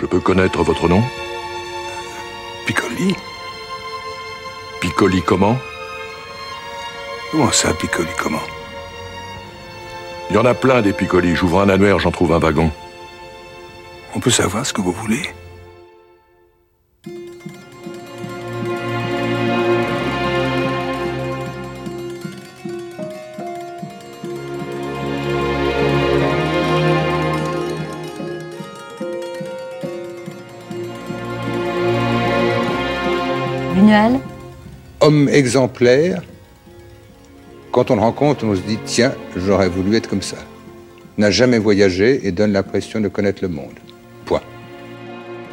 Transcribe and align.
Je 0.00 0.06
peux 0.06 0.20
connaître 0.20 0.62
votre 0.62 0.88
nom 0.88 1.02
Piccoli 2.66 3.14
Piccoli 4.80 5.22
comment 5.22 5.58
Comment 7.30 7.52
ça, 7.52 7.74
Piccoli, 7.74 8.08
comment 8.18 8.40
Il 10.30 10.36
y 10.36 10.38
en 10.38 10.46
a 10.46 10.54
plein 10.54 10.80
des 10.80 10.94
Piccoli. 10.94 11.36
J'ouvre 11.36 11.60
un 11.60 11.68
annuaire, 11.68 11.98
j'en 11.98 12.10
trouve 12.10 12.32
un 12.32 12.38
wagon. 12.38 12.70
On 14.14 14.20
peut 14.20 14.30
savoir 14.30 14.64
ce 14.64 14.72
que 14.72 14.80
vous 14.80 14.92
voulez 14.92 15.22
Homme 35.10 35.28
exemplaire, 35.28 36.22
quand 37.72 37.90
on 37.90 37.96
le 37.96 38.00
rencontre, 38.00 38.44
on 38.44 38.54
se 38.54 38.60
dit 38.60 38.78
tiens, 38.84 39.12
j'aurais 39.34 39.68
voulu 39.68 39.96
être 39.96 40.08
comme 40.08 40.22
ça. 40.22 40.36
N'a 41.18 41.32
jamais 41.32 41.58
voyagé 41.58 42.28
et 42.28 42.30
donne 42.30 42.52
l'impression 42.52 43.00
de 43.00 43.08
connaître 43.08 43.42
le 43.42 43.48
monde. 43.48 43.74
Point. 44.24 44.40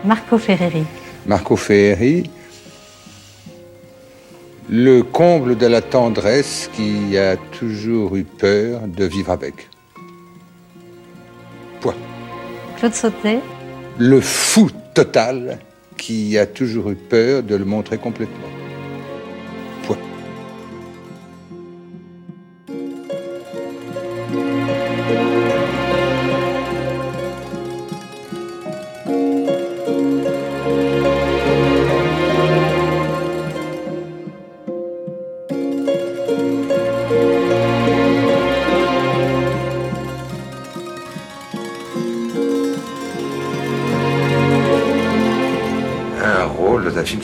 Marco 0.05 0.37
Ferreri. 0.37 0.83
Marco 1.25 1.55
Ferreri, 1.55 2.29
le 4.69 5.01
comble 5.01 5.57
de 5.57 5.65
la 5.65 5.81
tendresse 5.81 6.69
qui 6.75 7.17
a 7.17 7.35
toujours 7.35 8.15
eu 8.15 8.25
peur 8.25 8.81
de 8.81 9.05
vivre 9.05 9.31
avec. 9.31 9.69
Point. 11.81 11.95
Claude 12.77 12.93
Sautet. 12.93 13.39
Le 13.97 14.21
fou 14.21 14.69
total 14.93 15.57
qui 15.97 16.37
a 16.37 16.45
toujours 16.45 16.91
eu 16.91 16.95
peur 16.95 17.41
de 17.41 17.55
le 17.55 17.65
montrer 17.65 17.97
complètement. 17.97 18.46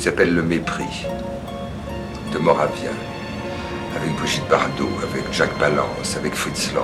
S'appelle 0.04 0.36
Le 0.36 0.44
Mépris 0.44 1.06
de 2.34 2.38
Moravia, 2.38 2.92
avec 3.96 4.14
Brigitte 4.18 4.46
Bardot, 4.50 4.90
avec 5.02 5.32
Jacques 5.32 5.58
Palance, 5.58 6.18
avec 6.18 6.36
Fritz 6.36 6.74
Lang. 6.74 6.84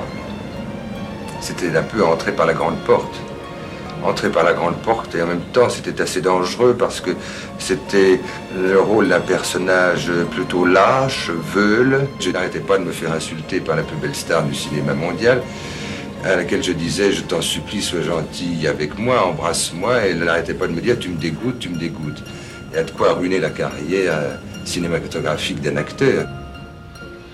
C'était 1.41 1.75
un 1.75 1.83
peu 1.83 2.01
entrer 2.05 2.31
par 2.31 2.45
la 2.45 2.53
grande 2.53 2.77
porte. 2.85 3.13
Entrer 4.05 4.29
par 4.29 4.45
la 4.45 4.53
grande 4.53 4.77
porte 4.77 5.15
et 5.15 5.21
en 5.21 5.25
même 5.25 5.41
temps 5.51 5.67
c'était 5.67 6.01
assez 6.01 6.21
dangereux 6.21 6.77
parce 6.79 7.01
que 7.01 7.11
c'était 7.57 8.21
le 8.57 8.79
rôle 8.79 9.09
d'un 9.09 9.19
personnage 9.19 10.09
plutôt 10.31 10.63
lâche, 10.63 11.29
veule. 11.29 12.07
Je 12.21 12.29
n'arrêtais 12.29 12.61
pas 12.61 12.77
de 12.77 12.85
me 12.85 12.93
faire 12.93 13.11
insulter 13.11 13.59
par 13.59 13.75
la 13.75 13.83
plus 13.83 13.97
belle 13.97 14.15
star 14.15 14.43
du 14.43 14.55
cinéma 14.55 14.93
mondial 14.93 15.43
à 16.23 16.37
laquelle 16.37 16.63
je 16.63 16.71
disais 16.71 17.11
je 17.11 17.23
t'en 17.23 17.41
supplie 17.41 17.81
sois 17.81 18.01
gentil 18.01 18.65
avec 18.65 18.97
moi, 18.97 19.25
embrasse-moi 19.25 20.05
et 20.05 20.11
elle 20.11 20.23
n'arrêtait 20.23 20.53
pas 20.53 20.67
de 20.67 20.71
me 20.73 20.79
dire 20.79 20.97
tu 20.97 21.09
me 21.09 21.17
dégoûtes, 21.17 21.59
tu 21.59 21.67
me 21.67 21.77
dégoûtes. 21.77 22.23
Il 22.71 22.75
y 22.75 22.79
a 22.79 22.83
de 22.83 22.91
quoi 22.91 23.13
ruiner 23.13 23.39
la 23.39 23.49
carrière 23.49 24.39
cinématographique 24.65 25.61
d'un 25.61 25.77
acteur. 25.77 26.27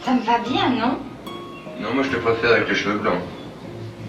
Ça 0.03 0.13
me 0.13 0.21
va 0.21 0.37
bien, 0.39 0.69
non? 0.69 0.97
Non, 1.79 1.93
moi 1.93 2.03
je 2.03 2.09
te 2.09 2.17
préfère 2.17 2.51
avec 2.51 2.69
les 2.69 2.75
cheveux 2.75 2.99
blancs. 2.99 3.21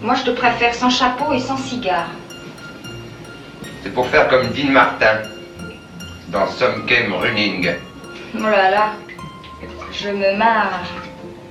Moi, 0.01 0.13
je 0.13 0.23
te 0.25 0.29
préfère 0.31 0.75
sans 0.75 0.91
chapeau 0.91 1.33
et 1.33 1.39
sans 1.39 1.57
cigare. 1.57 2.09
C'est 3.83 3.93
pour 3.93 4.05
faire 4.07 4.27
comme 4.27 4.47
Dean 4.49 4.71
Martin 4.71 5.21
dans 6.29 6.47
Some 6.47 6.85
Came 6.85 7.13
Running. 7.13 7.71
Oh 8.35 8.43
là 8.43 8.69
là, 8.69 8.93
je 9.91 10.09
me 10.09 10.37
marre. 10.37 10.83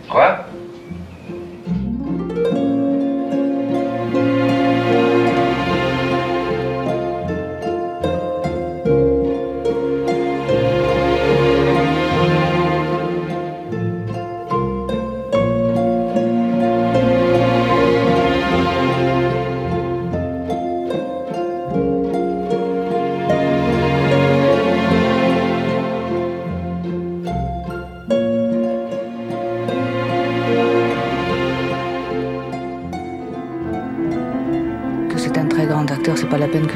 Quoi? 0.08 0.46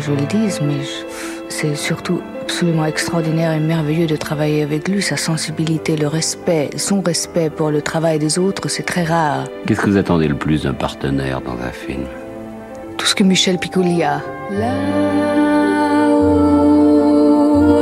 Que 0.00 0.06
je 0.06 0.12
le 0.12 0.26
dise, 0.26 0.60
mais 0.62 0.80
je- 0.82 1.04
c'est 1.48 1.74
surtout 1.74 2.20
absolument 2.42 2.84
extraordinaire 2.86 3.52
et 3.52 3.60
merveilleux 3.60 4.06
de 4.06 4.16
travailler 4.16 4.62
avec 4.62 4.88
lui. 4.88 5.02
Sa 5.02 5.16
sensibilité, 5.16 5.96
le 5.96 6.06
respect, 6.06 6.70
son 6.76 7.00
respect 7.00 7.50
pour 7.50 7.70
le 7.70 7.82
travail 7.82 8.18
des 8.18 8.38
autres, 8.38 8.68
c'est 8.68 8.82
très 8.84 9.04
rare. 9.04 9.44
Qu'est-ce 9.66 9.80
que 9.80 9.90
vous 9.90 9.96
attendez 9.98 10.28
le 10.28 10.34
plus 10.36 10.62
d'un 10.62 10.72
partenaire 10.74 11.40
dans 11.40 11.52
un 11.52 11.72
film? 11.72 12.04
Tout 12.96 13.06
ce 13.06 13.14
que 13.14 13.24
Michel 13.24 13.58
Piccoli 13.58 14.02
a. 14.02 14.20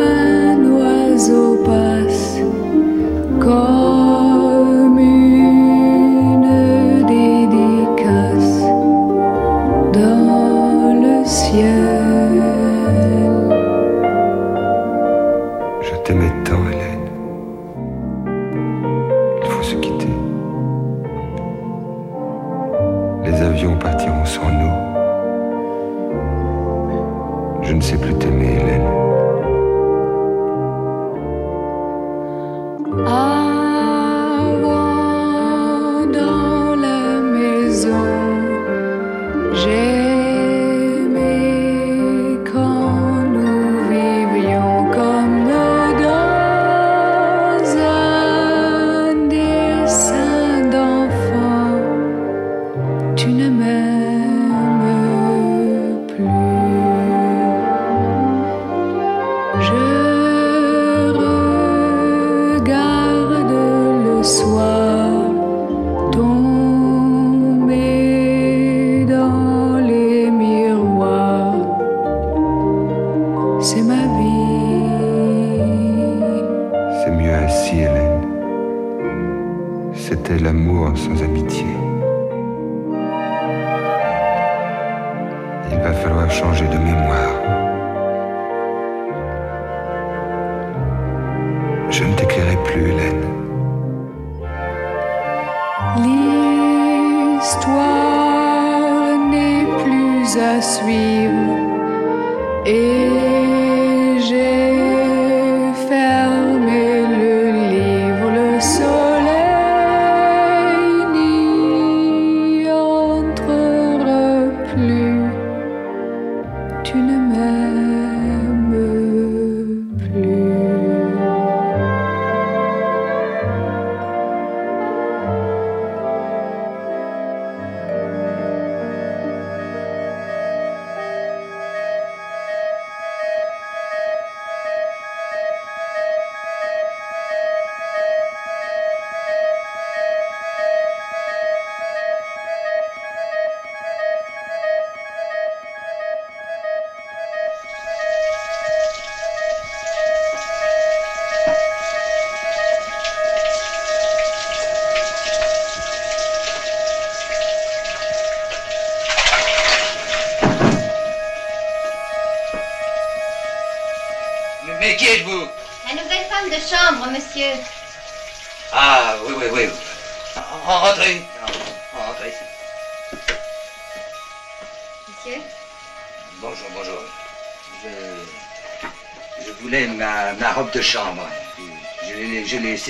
un 0.00 0.58
oiseau 0.64 1.56
passe 1.64 2.40
comme 3.40 3.87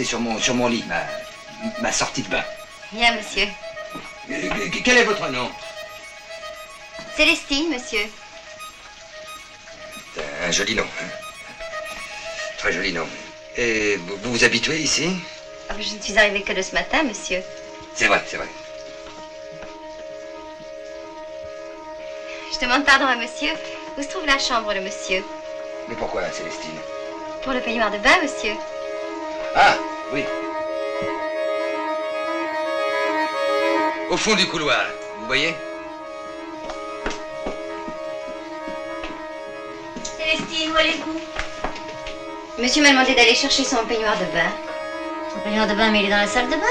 sur 0.05 0.21
mon, 0.21 0.39
sur 0.39 0.55
mon 0.55 0.69
lit, 0.69 0.85
ma, 0.89 1.03
ma 1.81 1.93
sortie 1.93 2.23
de 2.23 2.29
bain. 2.29 2.43
Bien, 2.93 3.13
monsieur. 3.13 3.47
Euh, 4.31 4.69
Quel 4.85 4.99
est 4.99 5.03
votre 5.05 5.29
nom? 5.29 5.51
Célestine, 7.17 7.69
monsieur. 7.71 8.07
C'est 10.15 10.25
Un 10.47 10.51
joli 10.51 10.75
nom. 10.75 10.85
hein. 11.01 11.07
Très 12.59 12.73
joli 12.73 12.93
nom. 12.93 13.07
Et 13.57 13.97
vous 13.97 14.17
vous, 14.23 14.33
vous 14.33 14.45
habituez 14.45 14.79
ici? 14.79 15.11
Ah, 15.69 15.75
Je 15.79 15.95
ne 15.95 16.01
suis 16.01 16.19
arrivée 16.19 16.43
que 16.43 16.53
de 16.53 16.63
ce 16.63 16.73
matin, 16.75 17.03
monsieur. 17.03 17.41
C'est 17.95 18.07
vrai, 18.07 18.23
c'est 18.27 18.37
vrai. 18.37 18.47
Je 22.53 22.59
demande 22.59 22.85
pardon 22.85 23.07
à 23.07 23.17
monsieur. 23.17 23.51
Où 23.97 24.03
se 24.03 24.09
trouve 24.09 24.27
la 24.27 24.39
chambre 24.39 24.73
de 24.75 24.81
monsieur? 24.81 25.23
Mais 25.89 25.95
pourquoi, 25.97 26.23
Célestine? 26.33 26.79
Pour 27.43 27.53
le 27.53 27.61
peignoir 27.61 27.91
de 27.91 27.99
bain, 27.99 28.17
monsieur. 28.23 28.53
Ah, 29.55 29.75
fond 34.19 34.35
du 34.35 34.47
couloir, 34.49 34.85
vous 35.21 35.27
voyez 35.27 35.55
Célestine, 40.03 40.73
où 40.73 40.77
allez-vous? 40.77 41.21
Monsieur 42.59 42.83
m'a 42.83 42.91
demandé 42.91 43.15
d'aller 43.15 43.37
chercher 43.37 43.63
son 43.63 43.87
peignoir 43.87 44.17
de 44.19 44.25
bain. 44.35 44.51
Son 45.33 45.39
peignoir 45.41 45.69
de 45.69 45.75
bain, 45.75 45.91
mais 45.93 46.01
il 46.01 46.07
est 46.07 46.11
dans 46.11 46.17
la 46.17 46.27
salle 46.27 46.47
de 46.47 46.57
bain? 46.57 46.67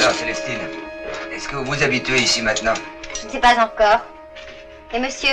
Alors, 0.00 0.14
Célestine, 0.14 0.58
est-ce 1.32 1.48
que 1.48 1.56
vous 1.56 1.64
vous 1.64 1.82
habituez 1.82 2.18
ici 2.18 2.42
maintenant? 2.42 2.74
Je 3.18 3.26
ne 3.26 3.32
sais 3.32 3.40
pas 3.40 3.54
encore. 3.54 4.00
Et 4.92 4.98
monsieur? 5.00 5.30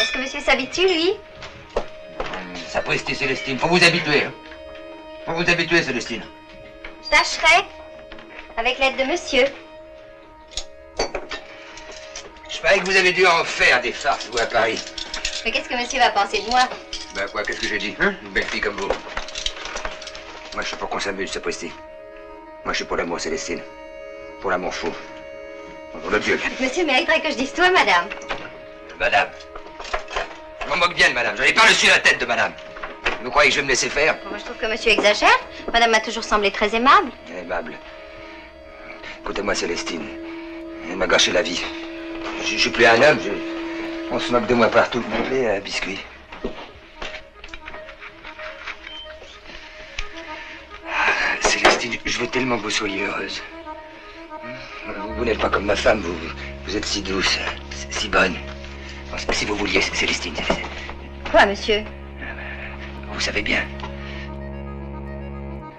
Est-ce 0.00 0.12
que 0.12 0.18
monsieur 0.18 0.40
s'habitue, 0.40 0.86
lui 0.86 1.12
Sapristi, 2.68 3.14
Célestine, 3.14 3.58
faut 3.58 3.68
vous 3.68 3.82
habituer. 3.84 4.24
hein. 4.24 4.32
Faut 5.26 5.32
vous 5.32 5.48
habituer, 5.48 5.82
Célestine. 5.82 6.24
Je 7.04 7.08
tâcherai. 7.10 7.64
Avec 8.56 8.78
l'aide 8.78 8.96
de 8.96 9.04
monsieur. 9.04 9.44
Je 12.50 12.58
parie 12.60 12.80
que 12.80 12.84
vous 12.86 12.96
avez 12.96 13.12
dû 13.12 13.26
en 13.26 13.44
faire 13.44 13.80
des 13.80 13.92
farces, 13.92 14.26
vous, 14.30 14.38
à 14.38 14.46
Paris. 14.46 14.80
Mais 15.44 15.50
qu'est-ce 15.52 15.68
que 15.68 15.74
monsieur 15.80 15.98
va 15.98 16.10
penser 16.10 16.40
de 16.40 16.50
moi 16.50 16.62
Ben 17.14 17.26
quoi, 17.28 17.42
qu'est-ce 17.42 17.60
que 17.60 17.68
j'ai 17.68 17.78
dit 17.78 17.94
hein 18.00 18.14
Une 18.22 18.30
belle 18.30 18.44
fille 18.44 18.60
comme 18.60 18.76
vous. 18.76 18.88
Moi, 18.88 20.62
je 20.62 20.68
suis 20.68 20.76
pour 20.76 20.88
qu'on 20.88 21.00
s'amuse, 21.00 21.30
Sapristi. 21.32 21.66
Moi, 22.64 22.72
je 22.72 22.76
suis 22.76 22.84
pour 22.84 22.96
l'amour, 22.96 23.20
Célestine. 23.20 23.60
Pour 24.40 24.50
l'amour 24.50 24.74
fou. 24.74 24.92
Pour 26.00 26.10
le 26.10 26.18
Dieu. 26.20 26.40
Monsieur 26.60 26.84
mériterait 26.84 27.20
que 27.20 27.30
je 27.30 27.36
dise 27.36 27.52
toi, 27.52 27.70
madame. 27.70 28.08
Madame. 28.98 29.28
Je 30.64 30.70
m'en 30.70 30.76
moque 30.76 30.94
bien 30.94 31.08
de 31.10 31.14
madame. 31.14 31.36
J'en 31.36 31.44
ai 31.44 31.52
par-dessus 31.52 31.86
la 31.88 31.98
tête 31.98 32.18
de 32.20 32.26
madame. 32.26 32.52
Vous 33.22 33.30
croyez 33.30 33.48
que 33.50 33.54
je 33.56 33.60
vais 33.60 33.64
me 33.64 33.70
laisser 33.70 33.88
faire 33.88 34.16
Moi, 34.28 34.38
je 34.38 34.44
trouve 34.44 34.56
que 34.56 34.66
monsieur 34.66 34.90
exagère. 34.92 35.38
Madame 35.72 35.90
m'a 35.90 36.00
toujours 36.00 36.24
semblé 36.24 36.50
très 36.50 36.74
aimable. 36.74 37.10
Aimable. 37.38 37.74
Écoutez-moi, 39.22 39.54
Célestine. 39.54 40.06
Elle 40.90 40.96
m'a 40.96 41.06
gâché 41.06 41.32
la 41.32 41.42
vie. 41.42 41.62
Je, 42.42 42.48
je 42.48 42.56
suis 42.58 42.70
plus 42.70 42.84
un 42.86 43.00
homme. 43.02 43.18
je- 43.24 43.30
On 44.10 44.18
se 44.18 44.30
moque 44.32 44.46
de 44.46 44.54
moi 44.54 44.68
partout. 44.68 45.02
Vous 45.08 45.24
voulez 45.24 45.48
un 45.48 45.60
biscuit 45.60 45.98
Ah, 50.86 51.40
Célestine, 51.40 51.96
je 52.04 52.18
veux 52.18 52.26
tellement 52.28 52.56
que 52.58 52.62
vous 52.62 52.70
soyez 52.70 53.02
heureuse. 53.04 53.42
Vous, 54.86 55.14
vous 55.14 55.24
n'êtes 55.24 55.38
pas 55.38 55.48
comme 55.50 55.64
ma 55.66 55.76
femme. 55.76 56.00
Vous, 56.00 56.16
vous 56.66 56.76
êtes 56.76 56.84
si 56.84 57.02
douce, 57.02 57.38
si 57.90 58.08
bonne. 58.08 58.36
Si 59.32 59.44
vous 59.44 59.54
vouliez, 59.56 59.80
Célestine, 59.80 60.34
Quoi, 61.30 61.46
monsieur 61.46 61.84
vous 63.12 63.20
savez 63.20 63.42
bien. 63.42 63.62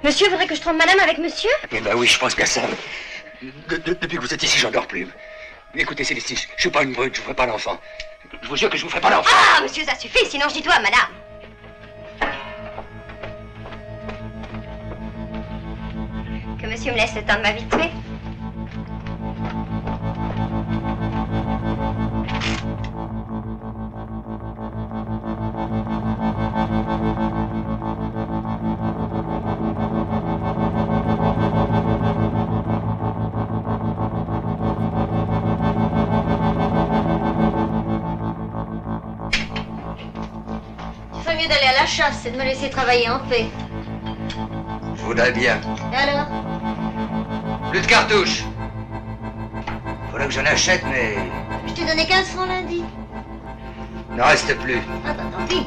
Monsieur 0.06 0.30
voudrait 0.30 0.48
que 0.48 0.56
je 0.56 0.62
trompe 0.62 0.78
madame 0.78 1.00
avec 1.02 1.18
monsieur 1.18 1.50
Eh 1.70 1.82
ben 1.82 1.94
oui, 1.98 2.08
je 2.08 2.18
pense 2.18 2.34
qu'à 2.34 2.46
ça. 2.46 2.62
De- 3.42 3.75
de- 3.75 3.94
depuis 3.94 4.15
que 4.15 4.22
vous 4.22 4.34
êtes 4.34 4.42
ici, 4.42 4.58
j'en 4.58 4.72
dors 4.72 4.88
plus. 4.88 5.06
Écoutez, 5.75 6.06
Célestine, 6.06 6.38
je 6.56 6.62
suis 6.62 6.70
pas 6.70 6.84
une 6.84 6.94
brute, 6.94 7.13
je 7.13 7.20
vous 7.20 7.25
ferai 7.25 7.36
pas 7.36 7.46
l'enfant. 7.46 7.77
Je 8.42 8.48
vous 8.48 8.56
jure 8.56 8.70
que 8.70 8.77
je 8.77 8.84
vous 8.84 8.89
ferai 8.89 9.01
pas 9.01 9.10
l'enfant. 9.10 9.36
Ah, 9.58 9.62
monsieur, 9.62 9.84
ça 9.84 9.96
suffit, 9.96 10.25
sinon 10.30 10.46
je 10.48 10.54
dis 10.54 10.62
toi, 10.62 10.75
madame. 10.80 11.10
Que 16.62 16.68
monsieur 16.68 16.94
me 16.94 16.98
laisse 16.98 17.13
le 17.15 17.24
temps 17.25 17.36
de 17.36 17.42
m'habituer. 17.42 17.92
Et 42.26 42.30
de 42.30 42.38
me 42.38 42.44
laisser 42.44 42.70
travailler 42.70 43.10
en 43.10 43.18
paix. 43.28 43.48
Je 44.96 45.02
voudrais 45.02 45.32
bien. 45.32 45.60
Et 45.92 45.96
alors? 45.96 46.28
Plus 47.72 47.82
de 47.82 47.88
cartouches. 47.88 48.44
Faudrait 50.12 50.28
que 50.28 50.34
j'en 50.34 50.46
achète, 50.46 50.84
mais 50.88 51.16
Je 51.68 51.74
t'ai 51.74 51.84
donné 51.84 52.06
15 52.06 52.28
francs 52.28 52.48
lundi. 52.48 52.84
il 54.12 54.16
n'en 54.16 54.26
reste 54.26 54.56
plus. 54.60 54.78
Ah 55.04 55.14
bah 55.14 55.24
tant 55.36 55.46
pis. 55.48 55.66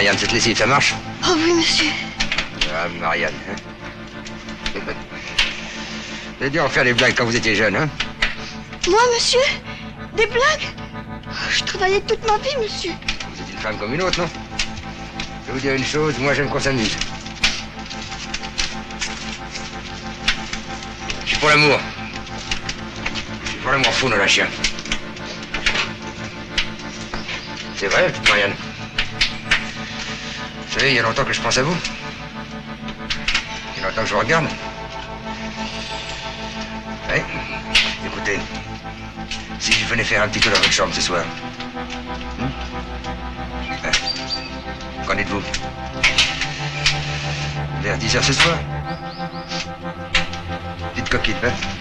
Marianne, 0.00 0.16
cette 0.16 0.32
lessive, 0.32 0.56
ça 0.56 0.64
marche 0.64 0.94
Oh 1.28 1.34
oui, 1.36 1.52
monsieur. 1.52 1.90
Ah, 2.74 2.88
Marianne. 2.98 3.34
Hein 3.50 4.80
vous 4.80 6.40
avez 6.40 6.48
dû 6.48 6.58
en 6.58 6.70
faire 6.70 6.84
des 6.84 6.94
blagues 6.94 7.12
quand 7.14 7.26
vous 7.26 7.36
étiez 7.36 7.54
jeune, 7.54 7.76
hein 7.76 7.86
Moi, 8.88 8.98
monsieur 9.14 9.40
Des 10.16 10.24
blagues 10.24 10.68
Oh, 11.28 11.32
Je 11.50 11.64
travaillais 11.64 12.00
toute 12.00 12.26
ma 12.26 12.38
vie, 12.38 12.56
monsieur. 12.62 12.92
Vous 13.30 13.42
êtes 13.42 13.50
une 13.52 13.58
femme 13.58 13.76
comme 13.76 13.92
une 13.92 14.00
autre, 14.00 14.18
non? 14.22 14.28
Je 15.42 15.46
vais 15.48 15.52
vous 15.52 15.60
dire 15.60 15.74
une 15.74 15.84
chose, 15.84 16.18
moi 16.18 16.32
j'aime 16.32 16.48
qu'on 16.48 16.60
s'amuse. 16.60 16.96
Je 21.24 21.28
suis 21.28 21.36
pour 21.36 21.50
l'amour. 21.50 21.78
Je 23.44 23.50
suis 23.50 23.58
pour 23.58 23.70
l'amour 23.72 23.92
fou, 23.92 24.08
non, 24.08 24.16
la 24.16 24.26
chien. 24.26 24.46
C'est 27.76 27.88
vrai, 27.88 28.10
Marianne? 28.30 28.54
Vous 30.70 30.78
savez, 30.78 30.92
il 30.92 30.94
y 30.94 30.98
a 31.00 31.02
longtemps 31.02 31.24
que 31.24 31.32
je 31.32 31.40
pense 31.40 31.58
à 31.58 31.64
vous. 31.64 31.76
Il 33.74 33.82
y 33.82 33.84
a 33.84 33.88
longtemps 33.88 34.02
que 34.02 34.06
je 34.06 34.14
vous 34.14 34.20
regarde. 34.20 34.46
Oui. 37.12 37.20
Écoutez, 38.06 38.38
si 39.58 39.72
je 39.72 39.84
venais 39.86 40.04
faire 40.04 40.22
un 40.22 40.28
petit 40.28 40.38
tour 40.38 40.52
dans 40.52 40.60
votre 40.60 40.70
chambre 40.70 40.94
ce 40.94 41.00
soir. 41.00 41.24
Hein 42.40 43.90
Qu'en 45.08 45.14
dites-vous 45.16 45.42
Vers 47.82 47.98
10 47.98 48.16
heures 48.16 48.24
ce 48.24 48.32
soir 48.32 48.56
Petite 50.94 51.08
coquine, 51.08 51.36
hein 51.42 51.79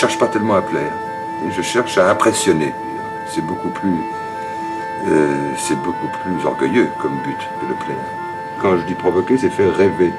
cherche 0.00 0.18
pas 0.18 0.28
tellement 0.28 0.54
à 0.54 0.62
plaire. 0.62 0.92
Je 1.50 1.60
cherche 1.60 1.98
à 1.98 2.10
impressionner. 2.10 2.72
C'est 3.26 3.44
beaucoup 3.44 3.68
plus. 3.68 4.00
euh, 5.06 5.52
c'est 5.58 5.76
beaucoup 5.76 6.08
plus 6.22 6.46
orgueilleux 6.46 6.90
comme 6.98 7.16
but 7.22 7.36
que 7.60 7.66
de 7.66 7.74
plaire. 7.84 8.06
Quand 8.62 8.78
je 8.78 8.82
dis 8.86 8.94
provoquer, 8.94 9.36
c'est 9.36 9.50
faire 9.50 9.74
rêver. 9.76 10.12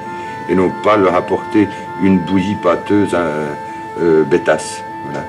Et 0.48 0.54
non 0.54 0.70
pas 0.84 0.96
leur 0.96 1.16
apporter 1.16 1.68
une 2.00 2.20
bouillie 2.20 2.54
pâteuse 2.54 3.10
euh, 3.12 3.54
euh, 4.00 4.22
bêtasse. 4.22 4.84
Voilà. 5.04 5.24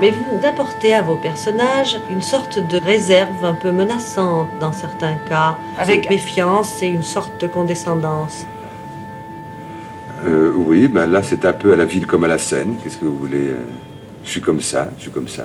Mais 0.00 0.10
vous 0.10 0.44
apportez 0.44 0.92
à 0.92 1.02
vos 1.02 1.14
personnages 1.14 2.00
une 2.10 2.22
sorte 2.22 2.58
de 2.58 2.78
réserve 2.78 3.44
un 3.44 3.54
peu 3.54 3.70
menaçante 3.70 4.48
dans 4.58 4.72
certains 4.72 5.14
cas, 5.28 5.56
avec 5.78 6.10
méfiance 6.10 6.82
et 6.82 6.88
une 6.88 7.04
sorte 7.04 7.40
de 7.40 7.46
condescendance. 7.46 8.44
Oui, 10.54 10.86
ben 10.88 11.06
là, 11.10 11.20
c'est 11.22 11.44
un 11.44 11.52
peu 11.52 11.72
à 11.72 11.76
la 11.76 11.84
ville 11.84 12.06
comme 12.06 12.24
à 12.24 12.28
la 12.28 12.38
scène. 12.38 12.76
Qu'est-ce 12.82 12.96
que 12.96 13.04
vous 13.04 13.18
voulez 13.18 13.48
euh, 13.48 13.56
Je 14.24 14.30
suis 14.30 14.40
comme 14.40 14.60
ça, 14.60 14.88
je 14.96 15.02
suis 15.02 15.10
comme 15.10 15.28
ça. 15.28 15.44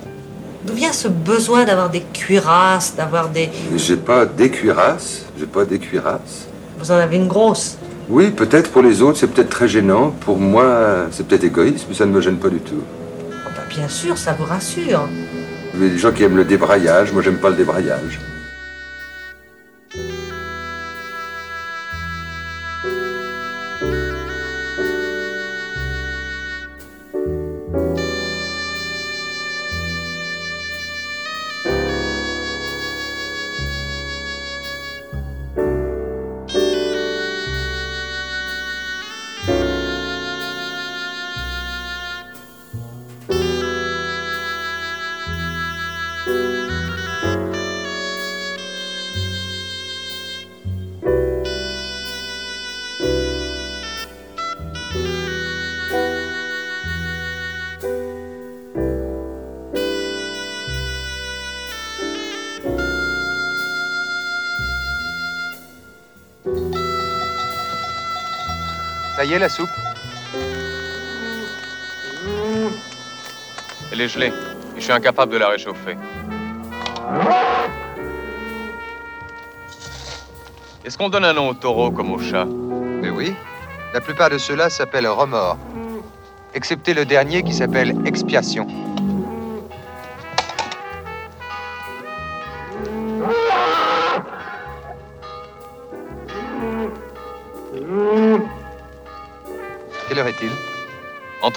D'où 0.64 0.74
vient 0.74 0.94
ce 0.94 1.08
besoin 1.08 1.66
d'avoir 1.66 1.90
des 1.90 2.02
cuirasses, 2.02 2.96
d'avoir 2.96 3.30
des... 3.30 3.50
J'ai 3.76 3.96
pas 3.96 4.26
des 4.26 4.50
cuirasses, 4.50 5.26
j'ai 5.40 5.46
pas 5.46 5.66
des 5.66 5.80
cuirasses. 5.80 6.48
Vous 6.78 6.92
en 6.92 6.96
avez 6.96 7.16
une 7.16 7.28
grosse. 7.28 7.78
Oui, 8.10 8.30
peut-être 8.30 8.72
pour 8.72 8.82
les 8.82 9.02
autres, 9.02 9.18
c'est 9.18 9.28
peut-être 9.28 9.50
très 9.50 9.68
gênant. 9.68 10.12
Pour 10.12 10.38
moi, 10.38 11.08
c'est 11.12 11.28
peut-être 11.28 11.44
égoïste, 11.44 11.86
mais 11.90 11.96
ça 11.96 12.06
ne 12.06 12.12
me 12.12 12.22
gêne 12.22 12.38
pas 12.38 12.50
du 12.50 12.60
tout. 12.60 12.84
Oh, 13.32 13.50
bah, 13.56 13.64
bien 13.70 13.88
sûr, 13.88 14.18
ça 14.18 14.34
vous 14.38 14.46
rassure. 14.46 15.08
Il 15.76 15.84
y 15.84 15.86
a 15.86 15.90
des 15.90 15.98
gens 15.98 16.12
qui 16.12 16.24
aiment 16.24 16.38
le 16.38 16.46
débraillage, 16.46 17.14
moi 17.14 17.22
j'aime 17.22 17.38
pas 17.38 17.50
le 17.50 17.56
débraillage. 17.56 18.20
Ça 69.20 69.26
y 69.26 69.34
est, 69.34 69.40
la 69.40 69.50
soupe 69.50 69.70
Elle 73.92 74.00
est 74.00 74.08
gelée. 74.08 74.32
Et 74.78 74.80
je 74.80 74.82
suis 74.82 74.94
incapable 74.94 75.34
de 75.34 75.38
la 75.38 75.50
réchauffer. 75.50 75.98
Est-ce 80.86 80.98
qu'on 80.98 81.10
donne 81.10 81.26
un 81.26 81.34
nom 81.34 81.50
au 81.50 81.54
taureau 81.54 81.92
comme 81.92 82.14
au 82.14 82.20
chat? 82.20 82.46
Mais 82.46 83.10
oui. 83.10 83.36
La 83.94 84.00
plupart 84.00 84.30
de 84.30 84.38
ceux-là 84.38 84.70
s'appellent 84.70 85.10
remords. 85.10 85.58
Excepté 86.54 86.94
le 86.94 87.04
dernier 87.04 87.44
qui 87.44 87.52
s'appelle 87.52 87.98
expiation. 88.06 88.68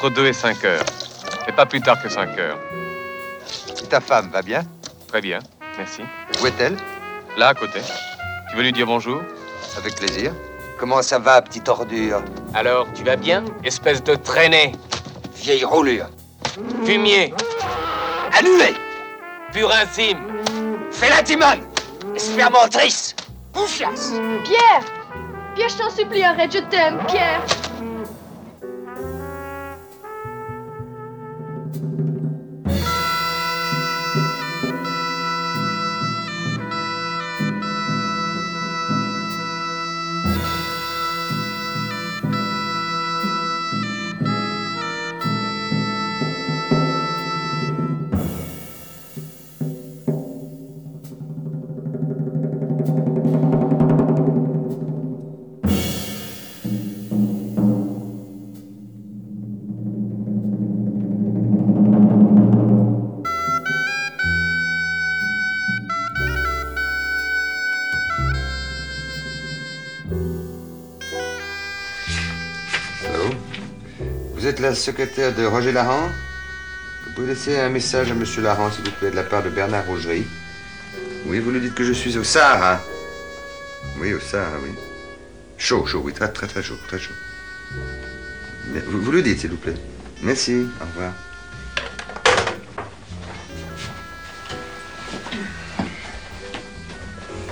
Entre 0.03 0.15
2 0.15 0.27
et 0.27 0.33
5 0.33 0.65
heures. 0.65 0.85
Et 1.47 1.53
pas 1.53 1.65
plus 1.65 1.81
tard 1.81 2.03
que 2.03 2.09
5 2.09 2.37
heures. 2.37 2.59
Et 3.81 3.87
ta 3.87 4.01
femme 4.01 4.31
va 4.33 4.43
bien? 4.43 4.65
Très 5.07 5.21
bien, 5.21 5.39
merci. 5.79 6.03
Où 6.43 6.47
est-elle? 6.49 6.77
Là, 7.37 7.51
à 7.51 7.55
côté. 7.55 7.79
Tu 8.51 8.57
veux 8.57 8.65
lui 8.65 8.73
dire 8.73 8.85
bonjour? 8.85 9.23
Avec 9.77 9.95
plaisir. 9.95 10.33
Comment 10.77 11.03
ça 11.03 11.21
va, 11.21 11.41
petite 11.41 11.69
ordure? 11.69 12.21
Alors, 12.53 12.89
tu 12.97 13.05
vas 13.05 13.15
bien? 13.15 13.45
Espèce 13.63 14.03
de 14.03 14.17
traînée. 14.17 14.73
Vieille 15.37 15.65
roulure. 15.65 16.09
Fumier. 16.85 17.33
Annulé. 18.37 18.75
Purinfime. 19.53 20.19
Fais 20.91 21.11
la 21.11 21.23
timone. 21.23 21.61
Spermentrice. 22.17 23.15
Confiance. 23.53 24.15
Pierre 24.43 24.83
Pierre, 25.55 25.69
je 25.69 25.77
t'en 25.77 25.91
supplie, 25.91 26.25
arrête, 26.25 26.53
je 26.53 26.59
t'aime, 26.59 26.99
Pierre 27.07 27.41
la 74.73 74.77
secrétaire 74.77 75.35
de 75.35 75.45
Roger 75.45 75.71
Laurent 75.71 76.09
Vous 77.05 77.13
pouvez 77.13 77.27
laisser 77.27 77.59
un 77.61 77.69
message 77.69 78.11
à 78.11 78.15
Monsieur 78.15 78.41
Laurent, 78.41 78.73
s'il 78.73 78.83
vous 78.87 78.91
plaît, 78.93 79.11
de 79.11 79.17
la 79.17 79.23
part 79.23 79.43
de 79.43 79.51
Bernard 79.51 79.85
Rougerie. 79.85 80.27
Oui, 81.27 81.41
vous 81.41 81.51
lui 81.51 81.61
dites 81.61 81.75
que 81.75 81.85
je 81.85 81.93
suis 81.93 82.17
au 82.17 82.25
Sahara. 82.25 82.81
Oui, 83.99 84.15
au 84.15 84.21
Sahara, 84.21 84.57
oui. 84.63 84.71
Chaud, 85.59 85.85
chaud, 85.85 86.01
oui, 86.03 86.15
très, 86.15 86.33
très, 86.33 86.47
très 86.47 86.63
chaud, 86.63 86.79
très 86.89 86.99
chaud. 86.99 87.13
Mais 88.73 88.81
Vous, 88.81 89.03
vous 89.03 89.13
le 89.13 89.21
dites, 89.21 89.41
s'il 89.41 89.51
vous 89.51 89.59
plaît. 89.59 89.75
Merci, 90.23 90.67
au 90.81 90.87
revoir. 90.87 91.13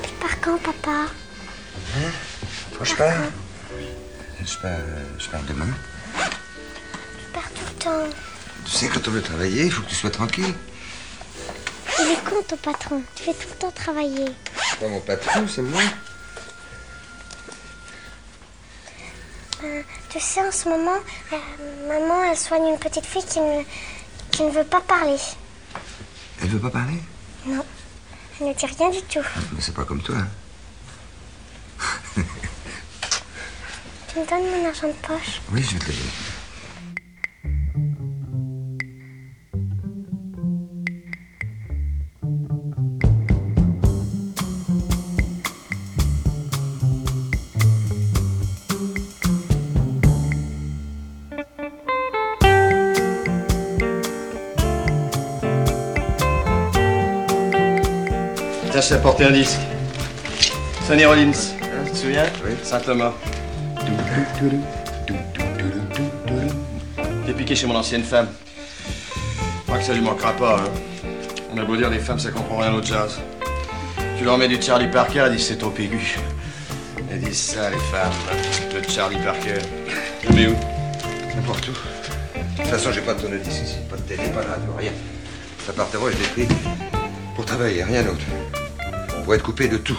Tu 0.03 0.11
pars 0.23 0.41
quand, 0.41 0.57
papa? 0.63 1.01
Hein? 1.99 2.11
Faut 2.73 2.85
que 2.85 2.89
je 2.89 2.95
pars 2.95 3.13
je 4.43 4.57
pars, 4.57 4.71
je 5.19 5.29
pars 5.29 5.43
demain. 5.47 5.69
Sais, 8.81 8.89
quand 8.89 9.07
on 9.09 9.11
veut 9.11 9.23
travailler, 9.23 9.65
il 9.65 9.73
faut 9.73 9.83
que 9.83 9.89
tu 9.89 9.95
sois 9.95 10.11
tranquille. 10.11 10.55
Il 11.99 12.13
est 12.13 12.25
con, 12.25 12.37
ton 12.49 12.57
patron. 12.57 13.03
Tu 13.15 13.25
fais 13.25 13.35
tout 13.35 13.49
le 13.51 13.57
temps 13.57 13.71
travailler. 13.73 14.27
C'est 14.71 14.81
pas 14.81 14.89
mon 14.89 15.01
patron, 15.01 15.47
c'est 15.47 15.63
moi. 15.63 15.83
Euh, 19.63 19.83
tu 20.09 20.19
sais, 20.19 20.41
en 20.41 20.51
ce 20.51 20.71
moment, 20.71 20.97
euh, 21.33 21.89
maman, 21.89 22.25
elle 22.25 22.39
soigne 22.39 22.69
une 22.69 22.79
petite 22.79 23.05
fille 23.05 23.25
qui 23.25 23.41
ne, 23.41 23.63
qui 24.31 24.45
ne 24.45 24.51
veut 24.51 24.65
pas 24.65 24.81
parler. 24.81 25.19
Elle 26.41 26.49
veut 26.49 26.59
pas 26.59 26.71
parler? 26.71 26.97
Non, 27.45 27.63
elle 28.41 28.49
ne 28.49 28.55
dit 28.55 28.65
rien 28.65 28.89
du 28.89 29.03
tout. 29.03 29.21
Mais 29.53 29.61
c'est 29.61 29.75
pas 29.75 29.85
comme 29.85 30.01
toi. 30.01 30.17
Tu 32.15 32.23
me 34.19 34.27
donnes 34.27 34.51
mon 34.51 34.67
argent 34.67 34.89
de 34.89 35.07
poche 35.07 35.41
Oui, 35.53 35.63
je 35.63 35.75
vais 35.75 35.79
te 35.79 35.87
le 35.87 35.93
dire. 35.93 36.30
T'ai 58.91 58.97
apporté 58.97 59.25
un 59.25 59.31
disque. 59.31 59.61
Sonny 60.85 61.05
Rollins. 61.05 61.31
Hein, 61.63 61.85
tu 61.85 61.93
te 61.93 61.97
souviens? 61.97 62.25
Oui. 62.45 62.57
Saint-Thomas. 62.61 63.13
T'es 67.25 67.33
piqué 67.33 67.55
chez 67.55 67.69
mon 67.69 67.77
ancienne 67.77 68.03
femme. 68.03 68.27
Je 69.15 69.63
crois 69.65 69.79
que 69.79 69.85
ça 69.85 69.93
lui 69.93 70.01
manquera 70.01 70.33
pas. 70.33 70.57
Hein. 70.57 71.09
On 71.55 71.59
a 71.59 71.65
beau 71.65 71.77
dire, 71.77 71.89
les 71.89 72.01
femmes, 72.01 72.19
ça 72.19 72.33
comprend 72.33 72.57
rien 72.57 72.75
au 72.75 72.83
jazz. 72.83 73.21
Tu 74.19 74.25
leur 74.25 74.37
mets 74.37 74.49
du 74.49 74.61
Charlie 74.61 74.89
Parker, 74.89 75.21
elles 75.27 75.37
disent 75.37 75.47
c'est 75.47 75.59
trop 75.59 75.73
aigu. 75.79 76.19
Elles 77.13 77.21
disent 77.21 77.39
ça, 77.39 77.71
les 77.71 77.77
femmes. 77.77 78.11
Le 78.75 78.93
Charlie 78.93 79.19
Parker. 79.25 79.61
Je 80.25 80.33
mets 80.33 80.49
où? 80.49 80.57
N'importe 81.37 81.69
où. 81.69 81.71
De 81.71 82.57
toute 82.57 82.67
façon, 82.67 82.91
j'ai 82.91 83.03
pas 83.03 83.15
de 83.15 83.21
tourne-disque 83.21 83.63
ici. 83.63 83.77
Pas 83.89 83.99
de 83.99 84.03
télé, 84.03 84.29
pas 84.31 84.43
de 84.43 84.49
radio, 84.49 84.73
rien. 84.77 84.93
Cet 85.61 85.79
appartement, 85.79 86.07
je 86.07 86.17
l'ai 86.41 86.45
pris 86.45 86.57
pour 87.37 87.45
travailler, 87.45 87.85
rien 87.85 88.03
d'autre. 88.03 88.25
Pour 89.31 89.37
être 89.37 89.45
coupé 89.45 89.69
de 89.69 89.77
tout. 89.77 89.97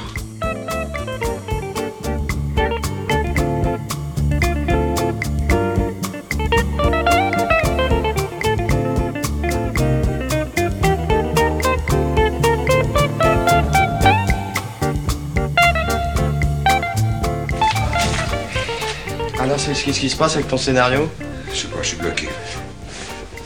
Alors, 19.39 19.57
c'est 19.57 19.71
qu'est-ce 19.71 19.97
qui 19.97 20.09
se 20.09 20.17
passe 20.17 20.35
avec 20.35 20.49
ton 20.49 20.57
scénario? 20.57 21.09
Je 21.53 21.55
sais 21.55 21.67
pas, 21.69 21.77
je 21.81 21.87
suis 21.87 21.95
bloqué. 21.95 22.27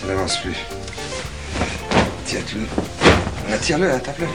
Ça 0.02 0.08
n'avance 0.08 0.38
plus. 0.38 0.56
Tiens, 2.26 2.40
tu... 2.48 2.58
Ah, 3.54 3.58
Tire-le, 3.60 3.92
hein, 3.92 4.00
tape-le. 4.00 4.26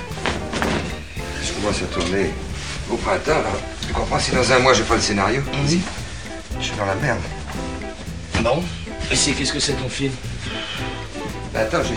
À 1.69 1.95
tourner 1.95 2.31
au 2.91 2.97
printemps, 2.97 3.31
là. 3.43 3.53
Tu 3.87 3.93
comprends, 3.93 4.19
si 4.19 4.33
dans 4.33 4.51
un 4.53 4.59
mois, 4.59 4.73
j'ai 4.75 4.83
pas 4.83 4.97
le 4.97 5.01
scénario, 5.01 5.41
vas-y. 5.43 5.79
Je 6.59 6.65
suis 6.65 6.77
dans 6.77 6.85
la 6.87 6.95
merde. 6.97 7.21
Bon. 8.41 8.63
Et 9.11 9.15
c'est 9.15 9.33
qu'est-ce 9.33 9.53
que 9.53 9.61
c'est 9.61 9.75
ton 9.75 9.89
film 9.89 10.13
Bah, 11.55 11.61
attends, 11.61 11.83
j'ai... 11.85 11.95